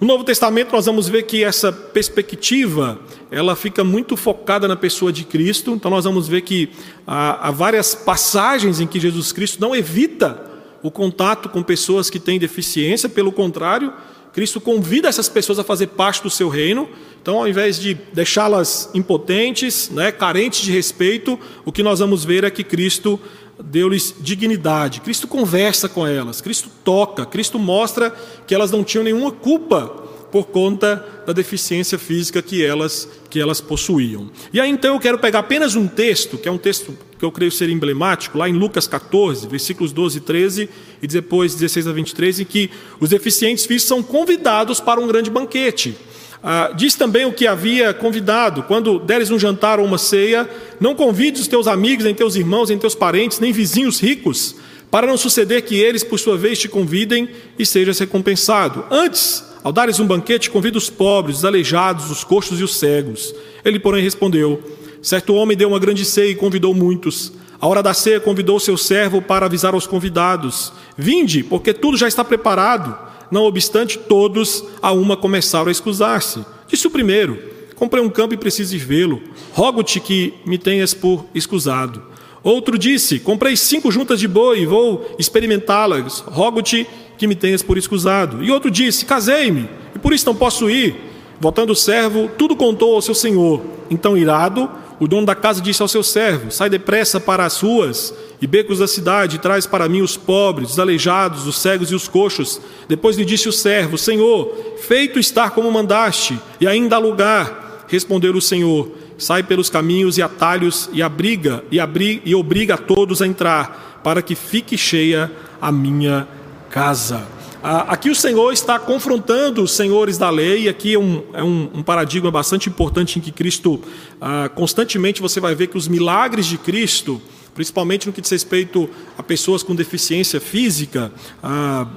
[0.00, 2.96] No Novo Testamento nós vamos ver que essa perspectiva
[3.28, 5.72] ela fica muito focada na pessoa de Cristo.
[5.72, 6.70] Então nós vamos ver que
[7.04, 10.40] há, há várias passagens em que Jesus Cristo não evita
[10.80, 13.92] o contato com pessoas que têm deficiência, pelo contrário,
[14.32, 16.88] Cristo convida essas pessoas a fazer parte do seu reino.
[17.20, 22.44] Então, ao invés de deixá-las impotentes, né, carentes de respeito, o que nós vamos ver
[22.44, 23.20] é que Cristo
[23.62, 25.00] deu-lhes dignidade.
[25.00, 28.14] Cristo conversa com elas, Cristo toca, Cristo mostra
[28.46, 33.60] que elas não tinham nenhuma culpa por conta da deficiência física que elas que elas
[33.60, 34.30] possuíam.
[34.52, 37.30] E aí então eu quero pegar apenas um texto, que é um texto que eu
[37.30, 40.70] creio ser emblemático, lá em Lucas 14, versículos 12 e 13
[41.02, 45.30] e depois 16 a 23, em que os deficientes físicos são convidados para um grande
[45.30, 45.96] banquete.
[46.42, 50.48] Ah, diz também o que havia convidado: quando deres um jantar ou uma ceia,
[50.80, 54.56] não convides os teus amigos, nem teus irmãos, nem teus parentes, nem vizinhos ricos,
[54.90, 58.84] para não suceder que eles, por sua vez, te convidem e sejas recompensado.
[58.90, 63.34] Antes, ao dares um banquete, convida os pobres, os aleijados, os coxos e os cegos.
[63.64, 64.62] Ele, porém, respondeu:
[65.02, 67.32] Certo homem deu uma grande ceia e convidou muitos.
[67.60, 72.08] A hora da ceia convidou seu servo para avisar aos convidados: Vinde, porque tudo já
[72.08, 72.96] está preparado.
[73.30, 76.44] Não obstante, todos a uma começaram a escusar-se.
[76.66, 77.38] Disse o primeiro:
[77.76, 79.22] Comprei um campo e preciso ir vê-lo.
[79.52, 82.02] Rogo-te que me tenhas por escusado.
[82.42, 86.20] Outro disse: Comprei cinco juntas de boi e vou experimentá-las.
[86.20, 86.86] Rogo-te
[87.20, 88.42] que me tenhas por escusado.
[88.42, 90.96] E outro disse: Casei-me e por isso não posso ir.
[91.38, 93.60] Voltando o servo, tudo contou ao seu senhor.
[93.90, 98.14] Então, irado, o dono da casa disse ao seu servo: Sai depressa para as ruas
[98.40, 101.94] e becos da cidade, e traz para mim os pobres, os aleijados, os cegos e
[101.94, 102.58] os coxos.
[102.88, 107.84] Depois lhe disse o servo: Senhor, feito estar como mandaste, e ainda há lugar.
[107.86, 112.78] Respondeu o Senhor: Sai pelos caminhos e atalhos e abriga e, abri, e obriga a
[112.78, 115.30] todos a entrar, para que fique cheia
[115.60, 116.26] a minha
[116.70, 117.26] casa.
[117.62, 121.82] Aqui o Senhor está confrontando os senhores da lei, e aqui é um, é um
[121.82, 123.78] paradigma bastante importante em que Cristo,
[124.18, 127.20] ah, constantemente você vai ver que os milagres de Cristo,
[127.54, 131.12] principalmente no que diz respeito a pessoas com deficiência física,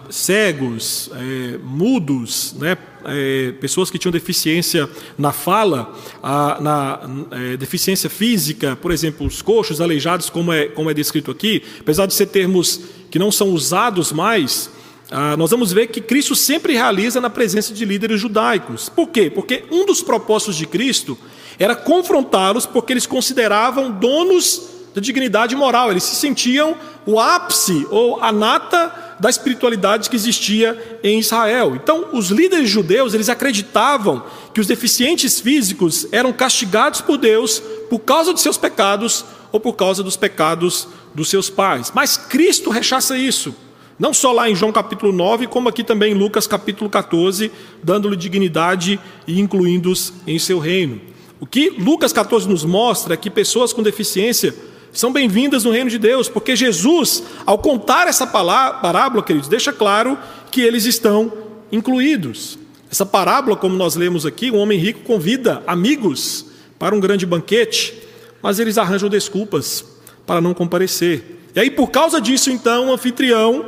[0.09, 6.99] cegos, é, mudos, né, é, pessoas que tinham deficiência na fala, ah, na
[7.31, 12.05] é, deficiência física, por exemplo, os coxos, aleijados, como é, como é descrito aqui, apesar
[12.05, 14.69] de ser termos que não são usados mais,
[15.11, 18.89] ah, nós vamos ver que Cristo sempre realiza na presença de líderes judaicos.
[18.89, 19.29] Por quê?
[19.29, 21.17] Porque um dos propósitos de Cristo
[21.59, 26.75] era confrontá-los porque eles consideravam donos da dignidade moral, eles se sentiam
[27.05, 31.75] o ápice ou a nata da espiritualidade que existia em Israel.
[31.75, 37.99] Então, os líderes judeus, eles acreditavam que os deficientes físicos eram castigados por Deus por
[37.99, 41.91] causa de seus pecados ou por causa dos pecados dos seus pais.
[41.93, 43.55] Mas Cristo rechaça isso.
[43.97, 47.51] Não só lá em João capítulo 9, como aqui também em Lucas capítulo 14,
[47.83, 50.99] dando-lhe dignidade e incluindo-os em seu reino.
[51.39, 54.53] O que Lucas 14 nos mostra é que pessoas com deficiência
[54.93, 60.17] são bem-vindas no reino de Deus, porque Jesus, ao contar essa parábola, queridos, deixa claro
[60.51, 61.33] que eles estão
[61.71, 62.59] incluídos.
[62.91, 66.45] Essa parábola, como nós lemos aqui, um homem rico convida amigos
[66.77, 67.91] para um grande banquete,
[68.39, 69.83] mas eles arranjam desculpas
[70.27, 71.39] para não comparecer.
[71.55, 73.65] E aí, por causa disso, então, o anfitrião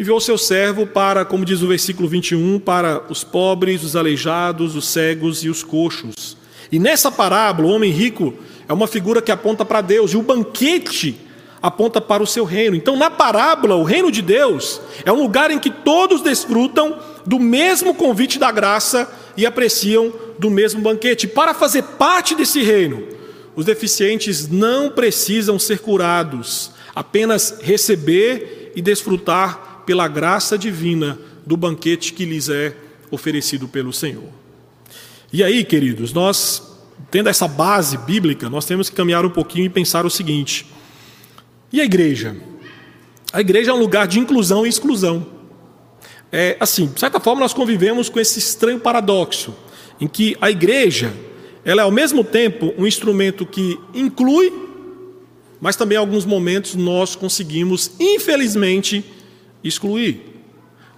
[0.00, 4.88] enviou seu servo para, como diz o versículo 21, para os pobres, os aleijados, os
[4.88, 6.34] cegos e os coxos.
[6.72, 8.32] E nessa parábola, o homem rico
[8.68, 11.20] é uma figura que aponta para Deus, e o banquete
[11.62, 12.76] aponta para o seu reino.
[12.76, 17.38] Então, na parábola, o reino de Deus é um lugar em que todos desfrutam do
[17.40, 21.26] mesmo convite da graça e apreciam do mesmo banquete.
[21.26, 23.02] Para fazer parte desse reino,
[23.54, 32.12] os deficientes não precisam ser curados, apenas receber e desfrutar pela graça divina do banquete
[32.12, 32.74] que lhes é
[33.10, 34.28] oferecido pelo Senhor.
[35.32, 36.65] E aí, queridos, nós,
[37.16, 40.66] tendo essa base bíblica, nós temos que caminhar um pouquinho e pensar o seguinte:
[41.72, 42.36] e a igreja?
[43.32, 45.26] A igreja é um lugar de inclusão e exclusão.
[46.30, 49.54] É assim, de certa forma, nós convivemos com esse estranho paradoxo,
[49.98, 51.10] em que a igreja,
[51.64, 54.52] ela é ao mesmo tempo um instrumento que inclui,
[55.58, 59.02] mas também em alguns momentos nós conseguimos, infelizmente,
[59.64, 60.20] excluir.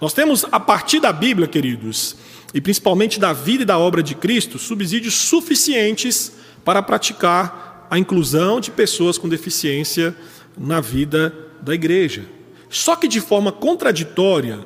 [0.01, 2.17] Nós temos, a partir da Bíblia, queridos,
[2.53, 6.33] e principalmente da vida e da obra de Cristo, subsídios suficientes
[6.63, 10.15] para praticar a inclusão de pessoas com deficiência
[10.57, 12.25] na vida da igreja.
[12.69, 14.59] Só que de forma contraditória,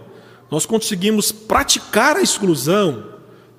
[0.52, 3.06] nós conseguimos praticar a exclusão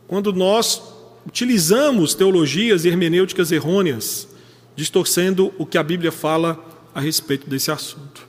[0.07, 0.83] quando nós
[1.27, 4.29] utilizamos teologias e hermenêuticas errôneas,
[4.77, 6.63] distorcendo o que a Bíblia fala
[6.95, 8.29] a respeito desse assunto.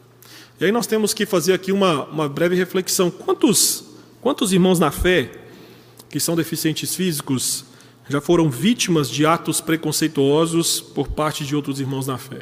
[0.60, 3.12] E aí nós temos que fazer aqui uma, uma breve reflexão.
[3.12, 3.84] Quantos,
[4.22, 5.45] quantos irmãos na fé
[6.16, 7.66] que são deficientes físicos
[8.08, 12.40] já foram vítimas de atos preconceituosos por parte de outros irmãos na fé?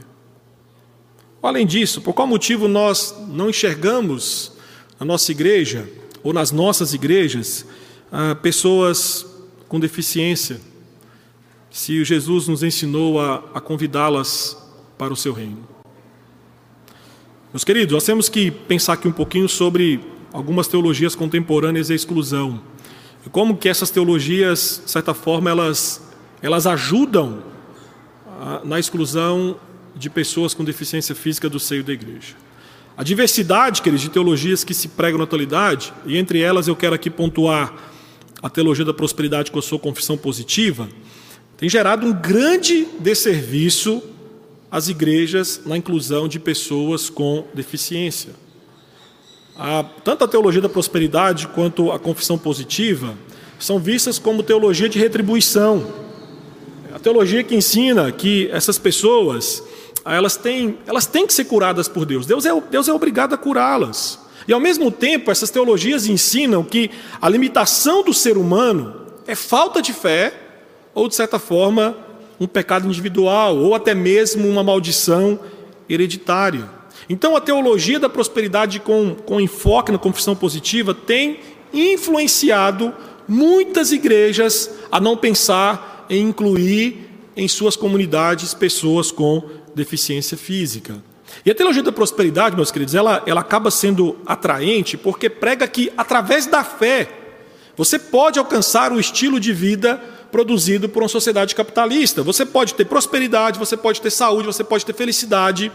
[1.41, 4.51] Além disso, por qual motivo nós não enxergamos
[4.99, 5.89] na nossa igreja
[6.21, 7.65] ou nas nossas igrejas
[8.11, 9.25] ah, pessoas
[9.67, 10.61] com deficiência,
[11.71, 14.55] se Jesus nos ensinou a, convidá-las
[14.99, 15.67] para o seu reino?
[17.51, 19.99] Meus queridos, nós temos que pensar aqui um pouquinho sobre
[20.31, 22.61] algumas teologias contemporâneas da exclusão.
[23.25, 26.01] E como que essas teologias, de certa forma, elas,
[26.41, 27.43] elas ajudam
[28.63, 29.57] na exclusão
[29.95, 32.35] de pessoas com deficiência física do seio da igreja.
[32.97, 36.93] A diversidade, queridos, de teologias que se pregam na atualidade, e entre elas eu quero
[36.93, 37.73] aqui pontuar
[38.41, 40.89] a teologia da prosperidade com a sua confissão positiva,
[41.57, 44.03] tem gerado um grande desserviço
[44.69, 48.33] as igrejas na inclusão de pessoas com deficiência.
[49.57, 53.13] A, tanto a teologia da prosperidade quanto a confissão positiva
[53.59, 55.85] são vistas como teologia de retribuição.
[56.93, 59.63] A teologia que ensina que essas pessoas
[60.05, 62.25] elas têm, elas têm que ser curadas por Deus.
[62.25, 64.19] Deus é, Deus é obrigado a curá-las.
[64.47, 69.81] E ao mesmo tempo, essas teologias ensinam que a limitação do ser humano é falta
[69.81, 70.33] de fé
[70.93, 71.95] ou, de certa forma,
[72.39, 75.39] um pecado individual ou até mesmo uma maldição
[75.87, 76.69] hereditária.
[77.09, 81.39] Então, a teologia da prosperidade com, com enfoque na confissão positiva tem
[81.73, 82.93] influenciado
[83.27, 91.03] muitas igrejas a não pensar em incluir em suas comunidades pessoas com deficiência física.
[91.45, 95.91] E a teologia da prosperidade, meus queridos, ela, ela acaba sendo atraente porque prega que,
[95.97, 97.09] através da fé,
[97.75, 99.99] você pode alcançar o estilo de vida
[100.31, 102.21] produzido por uma sociedade capitalista.
[102.23, 105.71] Você pode ter prosperidade, você pode ter saúde, você pode ter felicidade.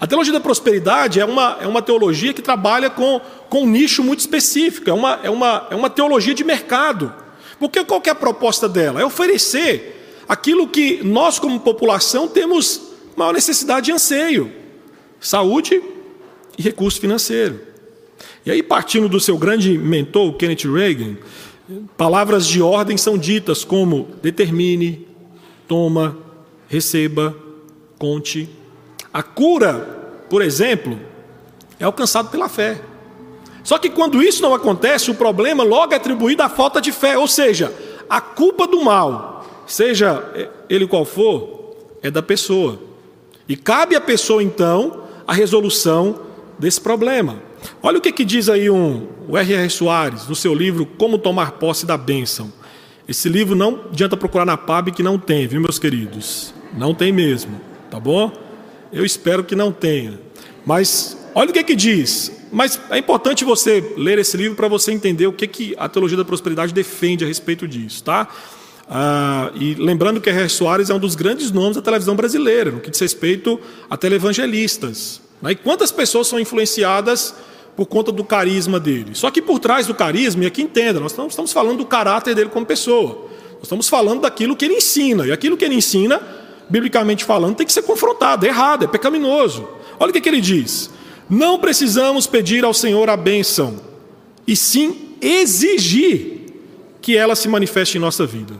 [0.00, 4.02] A teologia da prosperidade é uma, é uma teologia que trabalha com, com um nicho
[4.02, 7.12] muito específico, é uma, é, uma, é uma teologia de mercado.
[7.58, 9.00] Porque qual é a proposta dela?
[9.00, 14.52] É oferecer aquilo que nós, como população, temos maior necessidade e anseio:
[15.20, 15.82] saúde
[16.58, 17.60] e recurso financeiro.
[18.44, 21.16] E aí, partindo do seu grande mentor, Kenneth Reagan,
[21.96, 25.06] Palavras de ordem são ditas como determine,
[25.68, 26.18] toma,
[26.68, 27.36] receba,
[27.98, 28.48] conte.
[29.12, 30.98] A cura, por exemplo,
[31.78, 32.80] é alcançada pela fé.
[33.62, 37.16] Só que quando isso não acontece, o problema logo é atribuído à falta de fé,
[37.16, 37.72] ou seja,
[38.08, 40.24] a culpa do mal, seja
[40.68, 42.78] ele qual for, é da pessoa.
[43.48, 46.20] E cabe à pessoa então a resolução
[46.58, 47.36] desse problema.
[47.82, 49.70] Olha o que, que diz aí um, o R.R.
[49.70, 52.52] Soares, no seu livro Como Tomar Posse da Bênção.
[53.06, 56.54] Esse livro não adianta procurar na PAB que não tem, viu, meus queridos?
[56.76, 58.32] Não tem mesmo, tá bom?
[58.92, 60.20] Eu espero que não tenha.
[60.66, 62.30] Mas olha o que, que diz.
[62.52, 66.18] Mas é importante você ler esse livro para você entender o que, que a teologia
[66.18, 68.28] da prosperidade defende a respeito disso, tá?
[68.88, 70.48] Ah, e lembrando que R.R.
[70.50, 75.22] Soares é um dos grandes nomes da televisão brasileira, no que diz respeito a televangelistas.
[75.40, 75.52] Né?
[75.52, 77.34] E quantas pessoas são influenciadas
[77.74, 79.14] por conta do carisma dele.
[79.14, 82.34] Só que por trás do carisma, e aqui entenda, nós não estamos falando do caráter
[82.34, 83.30] dele como pessoa.
[83.54, 85.26] Nós estamos falando daquilo que ele ensina.
[85.26, 86.20] E aquilo que ele ensina,
[86.72, 88.46] biblicamente falando, tem que ser confrontado.
[88.46, 89.68] É errado, é pecaminoso.
[90.00, 90.88] Olha o que, que ele diz.
[91.28, 93.78] Não precisamos pedir ao Senhor a bênção,
[94.46, 96.40] e sim exigir
[97.02, 98.54] que ela se manifeste em nossa vida.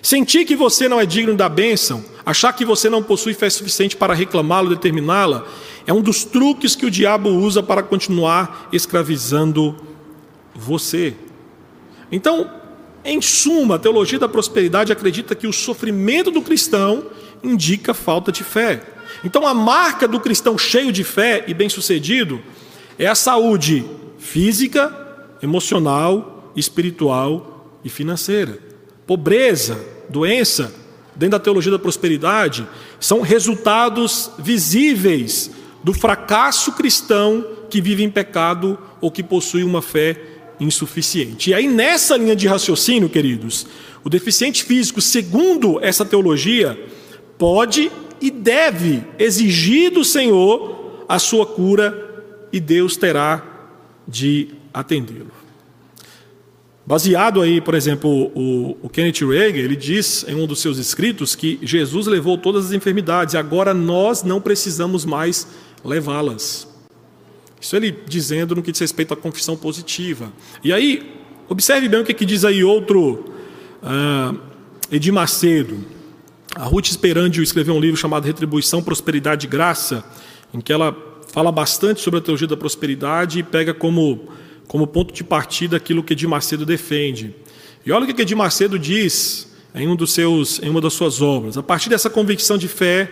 [0.00, 3.96] Sentir que você não é digno da bênção, achar que você não possui fé suficiente
[3.96, 5.44] para reclamá-la, determiná-la,
[5.86, 9.74] é um dos truques que o diabo usa para continuar escravizando
[10.54, 11.14] você.
[12.12, 12.48] Então,
[13.06, 17.06] em suma, a teologia da prosperidade acredita que o sofrimento do cristão
[17.42, 18.82] indica falta de fé.
[19.24, 22.40] Então, a marca do cristão cheio de fé e bem-sucedido
[22.98, 23.84] é a saúde
[24.18, 24.92] física,
[25.40, 28.58] emocional, espiritual e financeira.
[29.06, 29.78] Pobreza,
[30.08, 30.74] doença,
[31.14, 32.66] dentro da teologia da prosperidade,
[32.98, 35.50] são resultados visíveis
[35.84, 41.50] do fracasso cristão que vive em pecado ou que possui uma fé insuficiente.
[41.50, 43.66] E aí, nessa linha de raciocínio, queridos,
[44.04, 46.78] o deficiente físico, segundo essa teologia,
[47.36, 47.90] pode
[48.20, 53.42] e deve exigir do Senhor a sua cura e Deus terá
[54.06, 55.32] de atendê-lo.
[56.86, 61.34] Baseado aí, por exemplo, o, o Kenneth Reagan, ele diz em um dos seus escritos
[61.34, 65.48] que Jesus levou todas as enfermidades, agora nós não precisamos mais
[65.84, 66.75] levá-las.
[67.60, 70.32] Isso ele dizendo no que diz respeito à confissão positiva.
[70.62, 71.14] E aí,
[71.48, 73.24] observe bem o que, que diz aí outro
[73.82, 74.38] uh,
[74.90, 75.78] Edir Macedo.
[76.54, 80.04] A Ruth Esperandio escreveu um livro chamado Retribuição, Prosperidade e Graça,
[80.54, 80.96] em que ela
[81.32, 84.28] fala bastante sobre a teologia da prosperidade e pega como,
[84.66, 87.34] como ponto de partida aquilo que Edir Macedo defende.
[87.84, 91.20] E olha o que Edir Macedo diz em, um dos seus, em uma das suas
[91.20, 91.58] obras.
[91.58, 93.10] A partir dessa convicção de fé,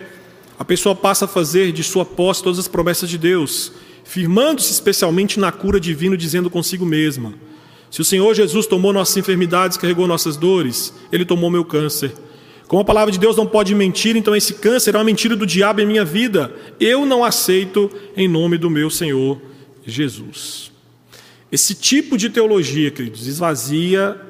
[0.59, 3.72] a pessoa passa a fazer de sua posse todas as promessas de Deus
[4.05, 7.34] firmando-se especialmente na cura divina, dizendo consigo mesma:
[7.90, 12.12] Se o Senhor Jesus tomou nossas enfermidades, carregou nossas dores, ele tomou meu câncer.
[12.68, 15.46] Como a palavra de Deus não pode mentir, então esse câncer é uma mentira do
[15.46, 16.55] diabo em minha vida.
[16.80, 19.40] Eu não aceito em nome do meu Senhor
[19.86, 20.72] Jesus.
[21.52, 24.20] Esse tipo de teologia, queridos, esvazia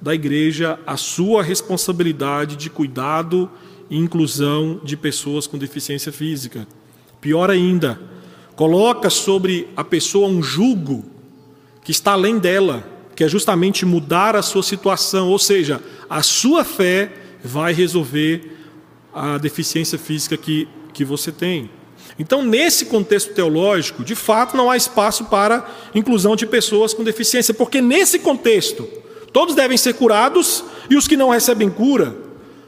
[0.00, 3.50] da igreja a sua responsabilidade de cuidado
[3.90, 6.68] e inclusão de pessoas com deficiência física.
[7.20, 8.00] Pior ainda,
[8.58, 11.04] coloca sobre a pessoa um jugo
[11.84, 12.84] que está além dela,
[13.14, 15.80] que é justamente mudar a sua situação, ou seja,
[16.10, 17.12] a sua fé
[17.44, 18.58] vai resolver
[19.14, 21.70] a deficiência física que, que você tem.
[22.18, 27.54] Então, nesse contexto teológico, de fato, não há espaço para inclusão de pessoas com deficiência,
[27.54, 28.88] porque nesse contexto,
[29.32, 32.12] todos devem ser curados e os que não recebem cura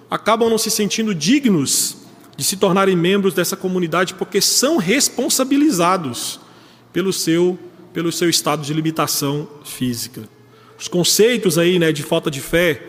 [0.08, 1.99] acabam não se sentindo dignos
[2.40, 6.40] de se tornarem membros dessa comunidade porque são responsabilizados
[6.90, 7.58] pelo seu,
[7.92, 10.22] pelo seu estado de limitação física.
[10.78, 12.82] Os conceitos aí, né, de falta de fé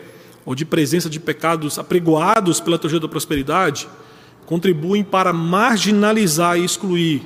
[0.46, 3.86] ou de presença de pecados apregoados pela teologia da prosperidade
[4.46, 7.20] contribuem para marginalizar e excluir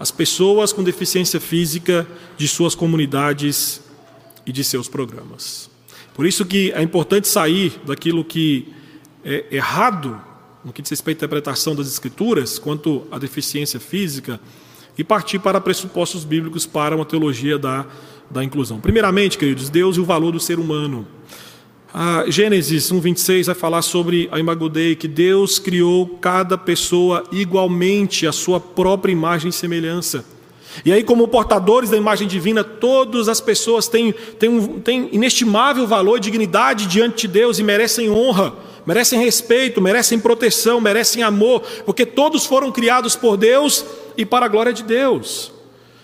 [0.00, 2.04] as pessoas com deficiência física
[2.36, 3.80] de suas comunidades
[4.44, 5.70] e de seus programas.
[6.12, 8.66] Por isso que é importante sair daquilo que
[9.24, 10.26] é errado
[10.64, 14.40] no que diz respeito à interpretação das Escrituras, quanto à deficiência física,
[14.96, 17.86] e partir para pressupostos bíblicos para uma teologia da,
[18.30, 18.80] da inclusão.
[18.80, 21.06] Primeiramente, queridos, Deus e o valor do ser humano.
[21.94, 28.26] A Gênesis 1,26 vai falar sobre a Imago Dei, que Deus criou cada pessoa igualmente
[28.26, 30.24] à sua própria imagem e semelhança.
[30.84, 35.86] E aí, como portadores da imagem divina, todas as pessoas têm, têm, um, têm inestimável
[35.86, 38.54] valor e dignidade diante de Deus e merecem honra
[38.88, 43.84] merecem respeito, merecem proteção, merecem amor, porque todos foram criados por Deus
[44.16, 45.52] e para a glória de Deus.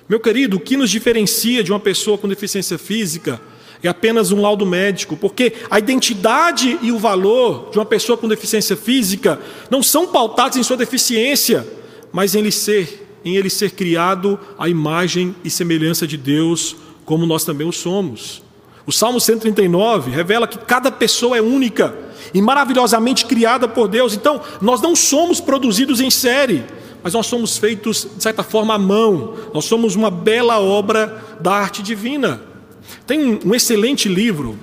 [0.06, 3.40] Meu querido, o que nos diferencia de uma pessoa com deficiência física
[3.82, 8.28] é apenas um laudo médico, porque a identidade e o valor de uma pessoa com
[8.28, 9.40] deficiência física
[9.70, 11.66] não são pautados em sua deficiência,
[12.12, 17.27] mas em ele ser, em ele ser criado à imagem e semelhança de Deus, como
[17.27, 18.43] nós também o somos.
[18.87, 21.97] O Salmo 139 revela que cada pessoa é única
[22.35, 24.14] e maravilhosamente criada por Deus.
[24.14, 26.64] Então, nós não somos produzidos em série,
[27.03, 29.35] mas nós somos feitos, de certa forma, à mão.
[29.55, 32.43] Nós somos uma bela obra da arte divina.
[33.07, 34.59] Tem um excelente livro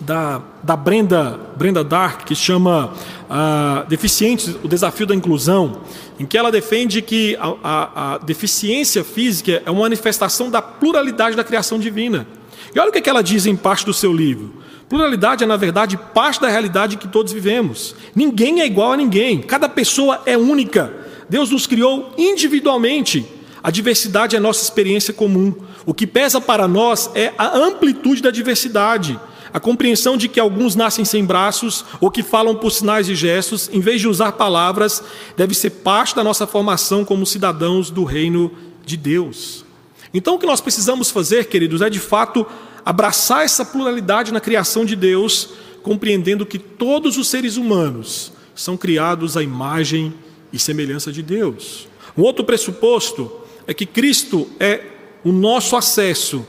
[0.00, 2.92] da, da Brenda, Brenda Dark, que chama
[3.28, 5.80] uh, Deficientes, o Desafio da Inclusão,
[6.18, 11.36] em que ela defende que a, a, a deficiência física é uma manifestação da pluralidade
[11.36, 12.26] da criação divina.
[12.74, 14.52] E olha o que, é que ela diz em parte do seu livro.
[14.88, 17.94] Pluralidade é, na verdade, parte da realidade que todos vivemos.
[18.14, 20.92] Ninguém é igual a ninguém, cada pessoa é única.
[21.28, 23.26] Deus nos criou individualmente.
[23.62, 25.54] A diversidade é nossa experiência comum.
[25.84, 29.18] O que pesa para nós é a amplitude da diversidade.
[29.52, 33.70] A compreensão de que alguns nascem sem braços ou que falam por sinais e gestos,
[33.72, 35.02] em vez de usar palavras,
[35.36, 38.52] deve ser parte da nossa formação como cidadãos do reino
[38.84, 39.64] de Deus.
[40.12, 42.46] Então, o que nós precisamos fazer, queridos, é de fato
[42.84, 45.50] abraçar essa pluralidade na criação de Deus,
[45.82, 50.12] compreendendo que todos os seres humanos são criados à imagem
[50.52, 51.86] e semelhança de Deus.
[52.16, 53.30] Um outro pressuposto
[53.66, 54.82] é que Cristo é
[55.22, 56.46] o nosso acesso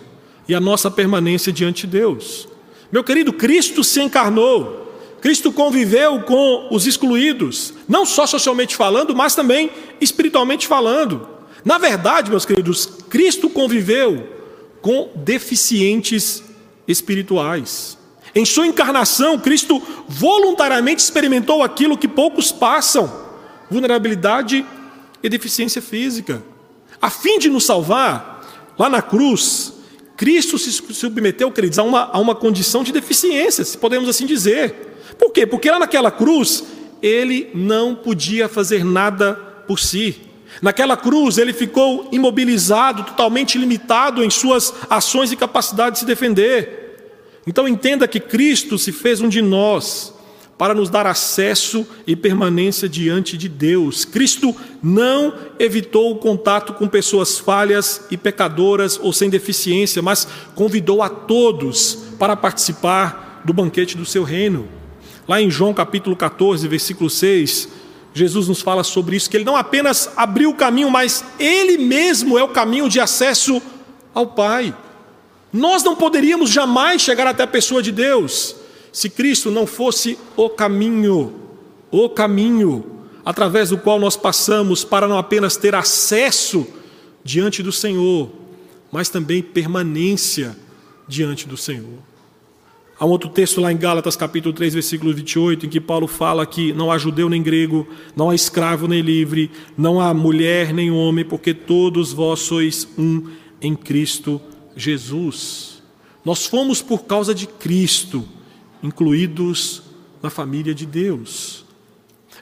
[0.47, 2.47] e a nossa permanência diante de Deus.
[2.91, 4.79] Meu querido, Cristo se encarnou,
[5.21, 9.69] Cristo conviveu com os excluídos, não só socialmente falando, mas também
[9.99, 11.27] espiritualmente falando.
[11.63, 14.27] Na verdade, meus queridos, Cristo conviveu
[14.81, 16.41] com deficientes
[16.87, 17.97] espirituais.
[18.33, 23.11] Em sua encarnação, Cristo voluntariamente experimentou aquilo que poucos passam:
[23.69, 24.65] vulnerabilidade
[25.21, 26.41] e deficiência física.
[27.01, 29.73] A fim de nos salvar, lá na cruz,
[30.19, 34.75] Cristo se submeteu, queridos, a uma, a uma condição de deficiência, se podemos assim dizer.
[35.17, 35.47] Por quê?
[35.47, 36.65] Porque lá naquela cruz,
[37.01, 40.17] ele não podia fazer nada por si.
[40.61, 46.97] Naquela cruz, ele ficou imobilizado, totalmente limitado em suas ações e capacidade de se defender.
[47.47, 50.13] Então entenda que Cristo se fez um de nós
[50.59, 54.03] para nos dar acesso e permanência diante de Deus.
[54.03, 54.53] Cristo
[54.83, 61.07] não evitou o contato com pessoas falhas e pecadoras ou sem deficiência, mas convidou a
[61.07, 64.67] todos para participar do banquete do seu reino.
[65.25, 67.69] Lá em João capítulo 14, versículo 6,
[68.13, 72.37] Jesus nos fala sobre isso, que ele não apenas abriu o caminho, mas ele mesmo
[72.37, 73.61] é o caminho de acesso
[74.13, 74.75] ao Pai.
[75.53, 78.58] Nós não poderíamos jamais chegar até a pessoa de Deus
[78.91, 81.33] se Cristo não fosse o caminho,
[81.91, 82.85] o caminho
[83.23, 86.65] através do qual nós passamos para não apenas ter acesso
[87.23, 88.29] diante do Senhor,
[88.91, 90.57] mas também permanência
[91.07, 92.09] diante do Senhor.
[92.99, 96.45] Há um outro texto lá em Gálatas, capítulo 3, versículo 28, em que Paulo fala
[96.45, 100.91] que não há judeu nem grego, não há escravo nem livre, não há mulher nem
[100.91, 103.29] homem, porque todos vós sois um
[103.61, 104.41] em Cristo
[104.75, 105.81] Jesus.
[106.25, 108.27] Nós fomos por causa de Cristo
[108.81, 109.83] incluídos
[110.21, 111.65] na família de Deus.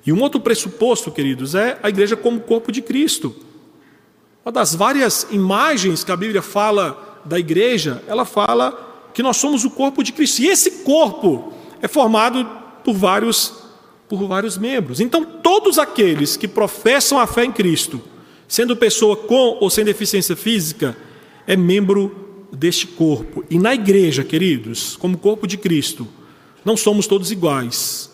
[0.06, 3.36] E um outro pressuposto, queridos, é a igreja como corpo de Cristo.
[4.46, 9.66] Uma das várias imagens que a Bíblia fala da igreja, ela fala que nós somos
[9.66, 10.42] o corpo de Cristo.
[10.42, 12.46] E esse corpo é formado
[12.84, 13.68] por vários
[14.08, 15.02] por vários membros.
[15.02, 18.02] Então, todos aqueles que professam a fé em Cristo,
[18.48, 20.96] sendo pessoa com ou sem deficiência física,
[21.46, 23.44] é membro deste corpo.
[23.50, 26.08] E na igreja, queridos, como corpo de Cristo,
[26.68, 28.12] não somos todos iguais,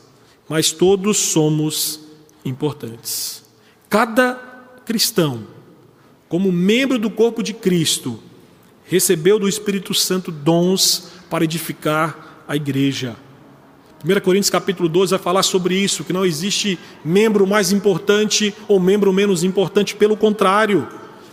[0.48, 2.02] mas todos somos
[2.46, 3.44] importantes.
[3.90, 4.36] Cada
[4.86, 5.48] cristão,
[6.30, 8.20] como membro do corpo de Cristo,
[8.86, 13.16] recebeu do Espírito Santo dons para edificar a igreja.
[14.06, 18.80] 1 Coríntios capítulo 12 vai falar sobre isso, que não existe membro mais importante ou
[18.80, 20.88] membro menos importante, pelo contrário.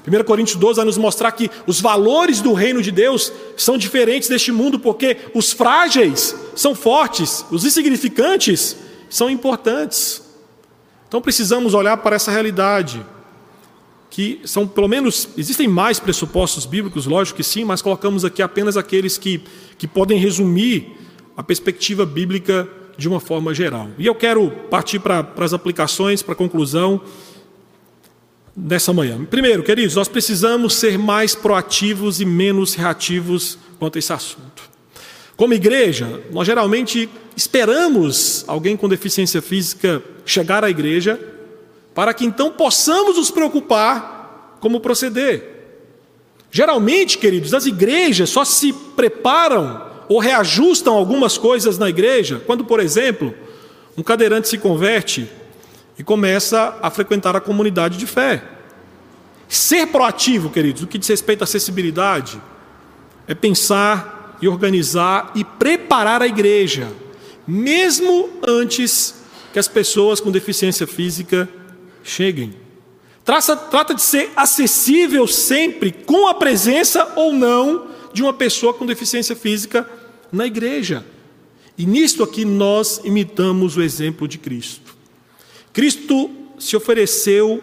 [0.07, 4.29] 1 Coríntios 12 vai nos mostrar que os valores do reino de Deus são diferentes
[4.29, 8.77] deste mundo, porque os frágeis são fortes, os insignificantes
[9.11, 10.23] são importantes.
[11.07, 13.05] Então precisamos olhar para essa realidade,
[14.09, 18.77] que são pelo menos, existem mais pressupostos bíblicos, lógico que sim, mas colocamos aqui apenas
[18.77, 19.43] aqueles que,
[19.77, 20.97] que podem resumir
[21.37, 23.89] a perspectiva bíblica de uma forma geral.
[23.99, 27.01] E eu quero partir para, para as aplicações, para a conclusão
[28.57, 29.25] nessa manhã.
[29.25, 34.71] Primeiro, queridos, nós precisamos ser mais proativos e menos reativos quanto a esse assunto.
[35.37, 41.19] Como igreja, nós geralmente esperamos alguém com deficiência física chegar à igreja
[41.95, 45.61] para que então possamos nos preocupar como proceder.
[46.51, 52.81] Geralmente, queridos, as igrejas só se preparam ou reajustam algumas coisas na igreja quando, por
[52.81, 53.33] exemplo,
[53.97, 55.31] um cadeirante se converte
[56.01, 58.43] e começa a frequentar a comunidade de fé.
[59.47, 62.41] Ser proativo, queridos, no que diz respeito à acessibilidade,
[63.29, 66.89] é pensar e organizar e preparar a igreja,
[67.47, 69.17] mesmo antes
[69.53, 71.47] que as pessoas com deficiência física
[72.03, 72.55] cheguem.
[73.23, 78.87] Trata, trata de ser acessível sempre com a presença ou não de uma pessoa com
[78.87, 79.87] deficiência física
[80.33, 81.05] na igreja.
[81.77, 84.99] E nisto aqui nós imitamos o exemplo de Cristo.
[85.73, 87.63] Cristo se ofereceu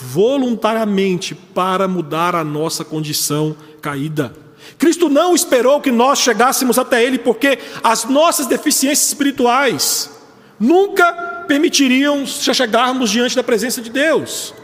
[0.00, 4.32] voluntariamente para mudar a nossa condição caída.
[4.76, 10.10] Cristo não esperou que nós chegássemos até Ele, porque as nossas deficiências espirituais
[10.58, 14.54] nunca permitiriam chegarmos diante da presença de Deus.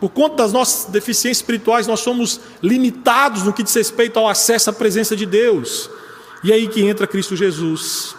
[0.00, 4.70] Por conta das nossas deficiências espirituais, nós somos limitados no que diz respeito ao acesso
[4.70, 5.88] à presença de Deus.
[6.42, 8.16] E é aí que entra Cristo Jesus.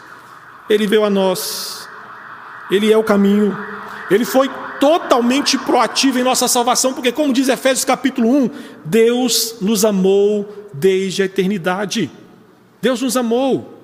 [0.69, 1.82] Ele veio a nós,
[2.69, 3.55] ele é o caminho.
[4.09, 4.49] Ele foi
[4.79, 8.49] totalmente proativo em nossa salvação, porque, como diz Efésios capítulo 1,
[8.83, 12.11] Deus nos amou desde a eternidade.
[12.81, 13.79] Deus nos amou.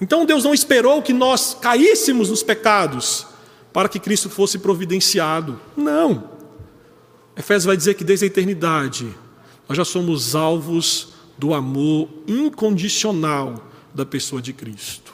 [0.00, 3.26] Então Deus não esperou que nós caíssemos nos pecados
[3.72, 5.60] para que Cristo fosse providenciado.
[5.76, 6.30] Não.
[7.36, 9.12] Efésios vai dizer que desde a eternidade
[9.68, 15.12] nós já somos alvos do amor incondicional da pessoa de Cristo.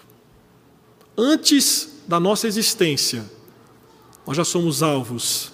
[1.17, 3.25] Antes da nossa existência,
[4.27, 5.53] nós já somos alvos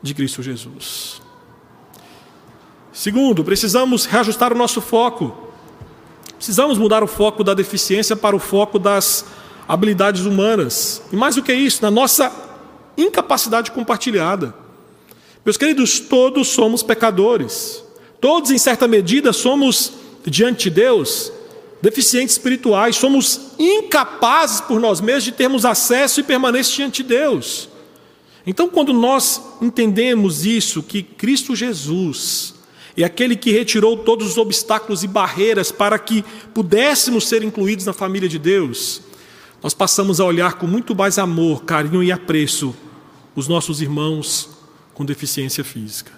[0.00, 1.20] de Cristo Jesus.
[2.92, 5.36] Segundo, precisamos reajustar o nosso foco.
[6.36, 9.24] Precisamos mudar o foco da deficiência para o foco das
[9.66, 11.02] habilidades humanas.
[11.12, 12.32] E mais do que isso, na nossa
[12.96, 14.54] incapacidade compartilhada.
[15.44, 17.82] Meus queridos, todos somos pecadores.
[18.20, 19.92] Todos, em certa medida, somos
[20.24, 21.32] diante de Deus
[21.80, 27.68] deficientes espirituais, somos incapazes por nós mesmos de termos acesso e permanência diante de Deus.
[28.46, 32.54] Então, quando nós entendemos isso, que Cristo Jesus,
[32.96, 37.92] e aquele que retirou todos os obstáculos e barreiras para que pudéssemos ser incluídos na
[37.92, 39.02] família de Deus,
[39.62, 42.74] nós passamos a olhar com muito mais amor, carinho e apreço
[43.36, 44.48] os nossos irmãos
[44.94, 46.17] com deficiência física.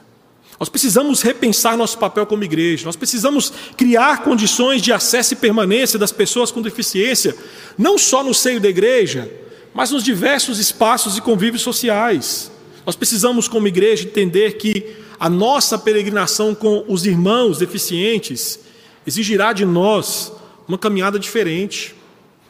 [0.61, 5.99] Nós precisamos repensar nosso papel como igreja, nós precisamos criar condições de acesso e permanência
[5.99, 7.35] das pessoas com deficiência,
[7.79, 9.33] não só no seio da igreja,
[9.73, 12.53] mas nos diversos espaços e convívios sociais.
[12.85, 18.61] Nós precisamos, como igreja, entender que a nossa peregrinação com os irmãos deficientes
[19.07, 20.31] exigirá de nós
[20.69, 21.95] uma caminhada diferente.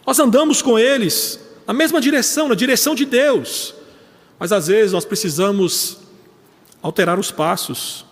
[0.05, 3.73] Nós andamos com eles na mesma direção, na direção de Deus,
[4.37, 6.00] mas às vezes nós precisamos
[6.83, 8.05] alterar os passos.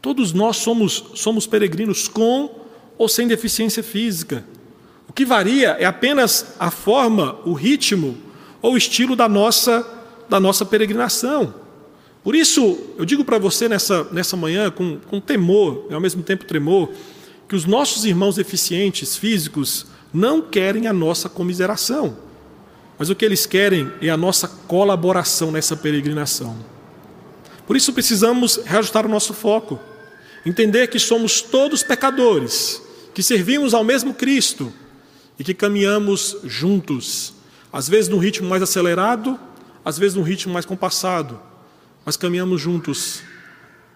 [0.00, 2.62] Todos nós somos, somos peregrinos com
[2.98, 4.44] ou sem deficiência física.
[5.08, 8.16] O que varia é apenas a forma, o ritmo
[8.60, 9.86] ou o estilo da nossa,
[10.28, 11.54] da nossa peregrinação.
[12.22, 16.22] Por isso, eu digo para você nessa, nessa manhã, com, com temor e ao mesmo
[16.22, 16.90] tempo tremor,
[17.48, 22.16] que os nossos irmãos deficientes físicos não querem a nossa comiseração,
[22.98, 26.56] mas o que eles querem é a nossa colaboração nessa peregrinação.
[27.66, 29.78] Por isso precisamos reajustar o nosso foco,
[30.44, 32.82] entender que somos todos pecadores,
[33.14, 34.72] que servimos ao mesmo Cristo
[35.38, 37.34] e que caminhamos juntos,
[37.72, 39.38] às vezes num ritmo mais acelerado,
[39.84, 41.40] às vezes num ritmo mais compassado,
[42.04, 43.22] mas caminhamos juntos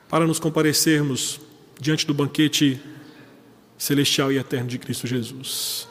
[0.08, 1.40] para nos comparecermos
[1.80, 2.80] diante do banquete
[3.76, 5.88] celestial e eterno de Cristo Jesus.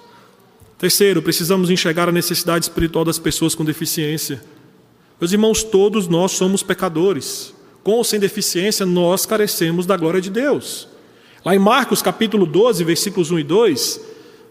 [0.78, 4.44] Terceiro, precisamos enxergar a necessidade espiritual das pessoas com deficiência.
[5.20, 7.55] Meus irmãos, todos nós somos pecadores
[7.86, 10.88] com ou sem deficiência, nós carecemos da glória de Deus.
[11.46, 14.02] Lá em Marcos capítulo 12, versículos 1 e 2,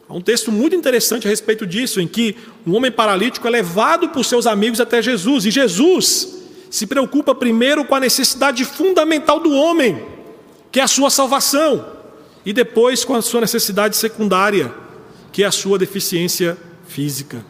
[0.08, 4.10] há um texto muito interessante a respeito disso, em que um homem paralítico é levado
[4.10, 9.50] por seus amigos até Jesus, e Jesus se preocupa primeiro com a necessidade fundamental do
[9.50, 10.00] homem,
[10.70, 11.84] que é a sua salvação,
[12.46, 14.72] e depois com a sua necessidade secundária,
[15.32, 16.56] que é a sua deficiência
[16.86, 17.44] física.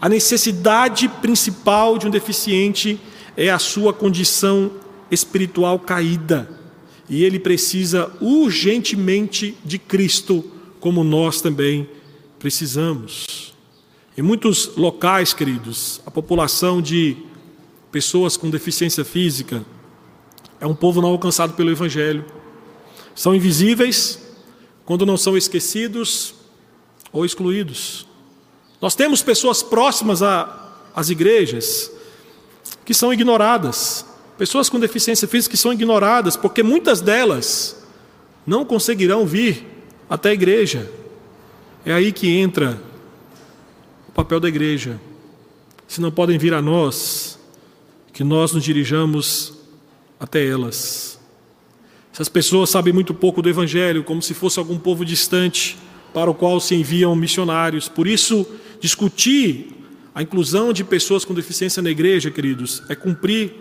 [0.00, 3.00] A necessidade principal de um deficiente
[3.36, 6.48] é a sua condição espiritual caída
[7.08, 10.44] e ele precisa urgentemente de Cristo,
[10.80, 11.88] como nós também
[12.38, 13.54] precisamos.
[14.16, 17.16] Em muitos locais, queridos, a população de
[17.90, 19.64] pessoas com deficiência física
[20.60, 22.24] é um povo não alcançado pelo Evangelho.
[23.14, 24.18] São invisíveis
[24.84, 26.34] quando não são esquecidos
[27.12, 28.06] ou excluídos.
[28.80, 30.20] Nós temos pessoas próximas
[30.94, 31.90] às igrejas
[32.84, 34.04] que são ignoradas,
[34.36, 37.84] Pessoas com deficiência física são ignoradas, porque muitas delas
[38.46, 39.64] não conseguirão vir
[40.10, 40.90] até a igreja.
[41.84, 42.80] É aí que entra
[44.08, 45.00] o papel da igreja.
[45.86, 47.38] Se não podem vir a nós,
[48.12, 49.54] que nós nos dirijamos
[50.18, 51.18] até elas.
[52.12, 55.76] Essas pessoas sabem muito pouco do Evangelho, como se fosse algum povo distante
[56.12, 57.88] para o qual se enviam missionários.
[57.88, 58.46] Por isso,
[58.80, 59.68] discutir
[60.14, 63.52] a inclusão de pessoas com deficiência na igreja, queridos, é cumprir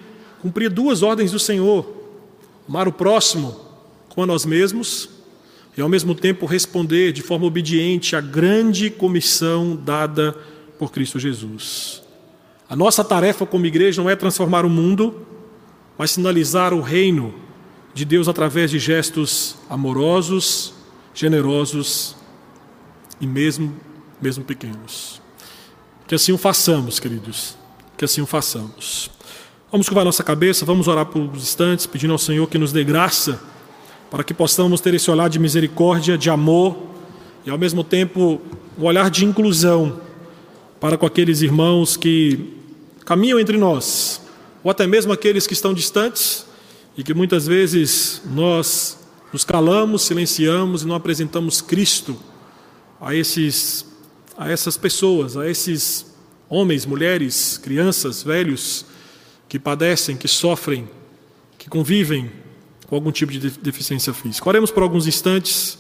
[0.44, 1.88] cumprir duas ordens do Senhor:
[2.68, 3.56] amar o próximo
[4.10, 5.10] como a nós mesmos
[5.76, 10.38] e, ao mesmo tempo, responder de forma obediente à grande comissão dada
[10.78, 12.04] por Cristo Jesus.
[12.70, 15.26] A nossa tarefa como igreja não é transformar o mundo,
[15.98, 17.34] mas sinalizar o reino
[17.94, 20.74] de Deus através de gestos amorosos,
[21.14, 22.16] generosos
[23.22, 23.74] e mesmo,
[24.22, 25.22] mesmo pequenos.
[26.08, 27.56] Que assim o façamos, queridos.
[27.98, 29.10] Que assim o façamos.
[29.74, 32.84] Vamos curvar nossa cabeça, vamos orar por uns instantes, pedindo ao Senhor que nos dê
[32.84, 33.42] graça,
[34.12, 36.78] para que possamos ter esse olhar de misericórdia, de amor
[37.44, 38.40] e ao mesmo tempo
[38.78, 40.00] um olhar de inclusão
[40.80, 42.54] para com aqueles irmãos que
[43.04, 44.22] caminham entre nós,
[44.64, 46.46] ou até mesmo aqueles que estão distantes
[46.96, 49.00] e que muitas vezes nós
[49.34, 52.16] nos calamos, silenciamos e não apresentamos Cristo
[53.02, 53.88] a esses
[54.38, 56.06] a essas pessoas, a esses
[56.48, 58.93] homens, mulheres, crianças, velhos
[59.54, 60.90] que padecem, que sofrem,
[61.60, 62.32] que convivem
[62.88, 64.50] com algum tipo de deficiência física.
[64.50, 65.78] Oremos por alguns instantes.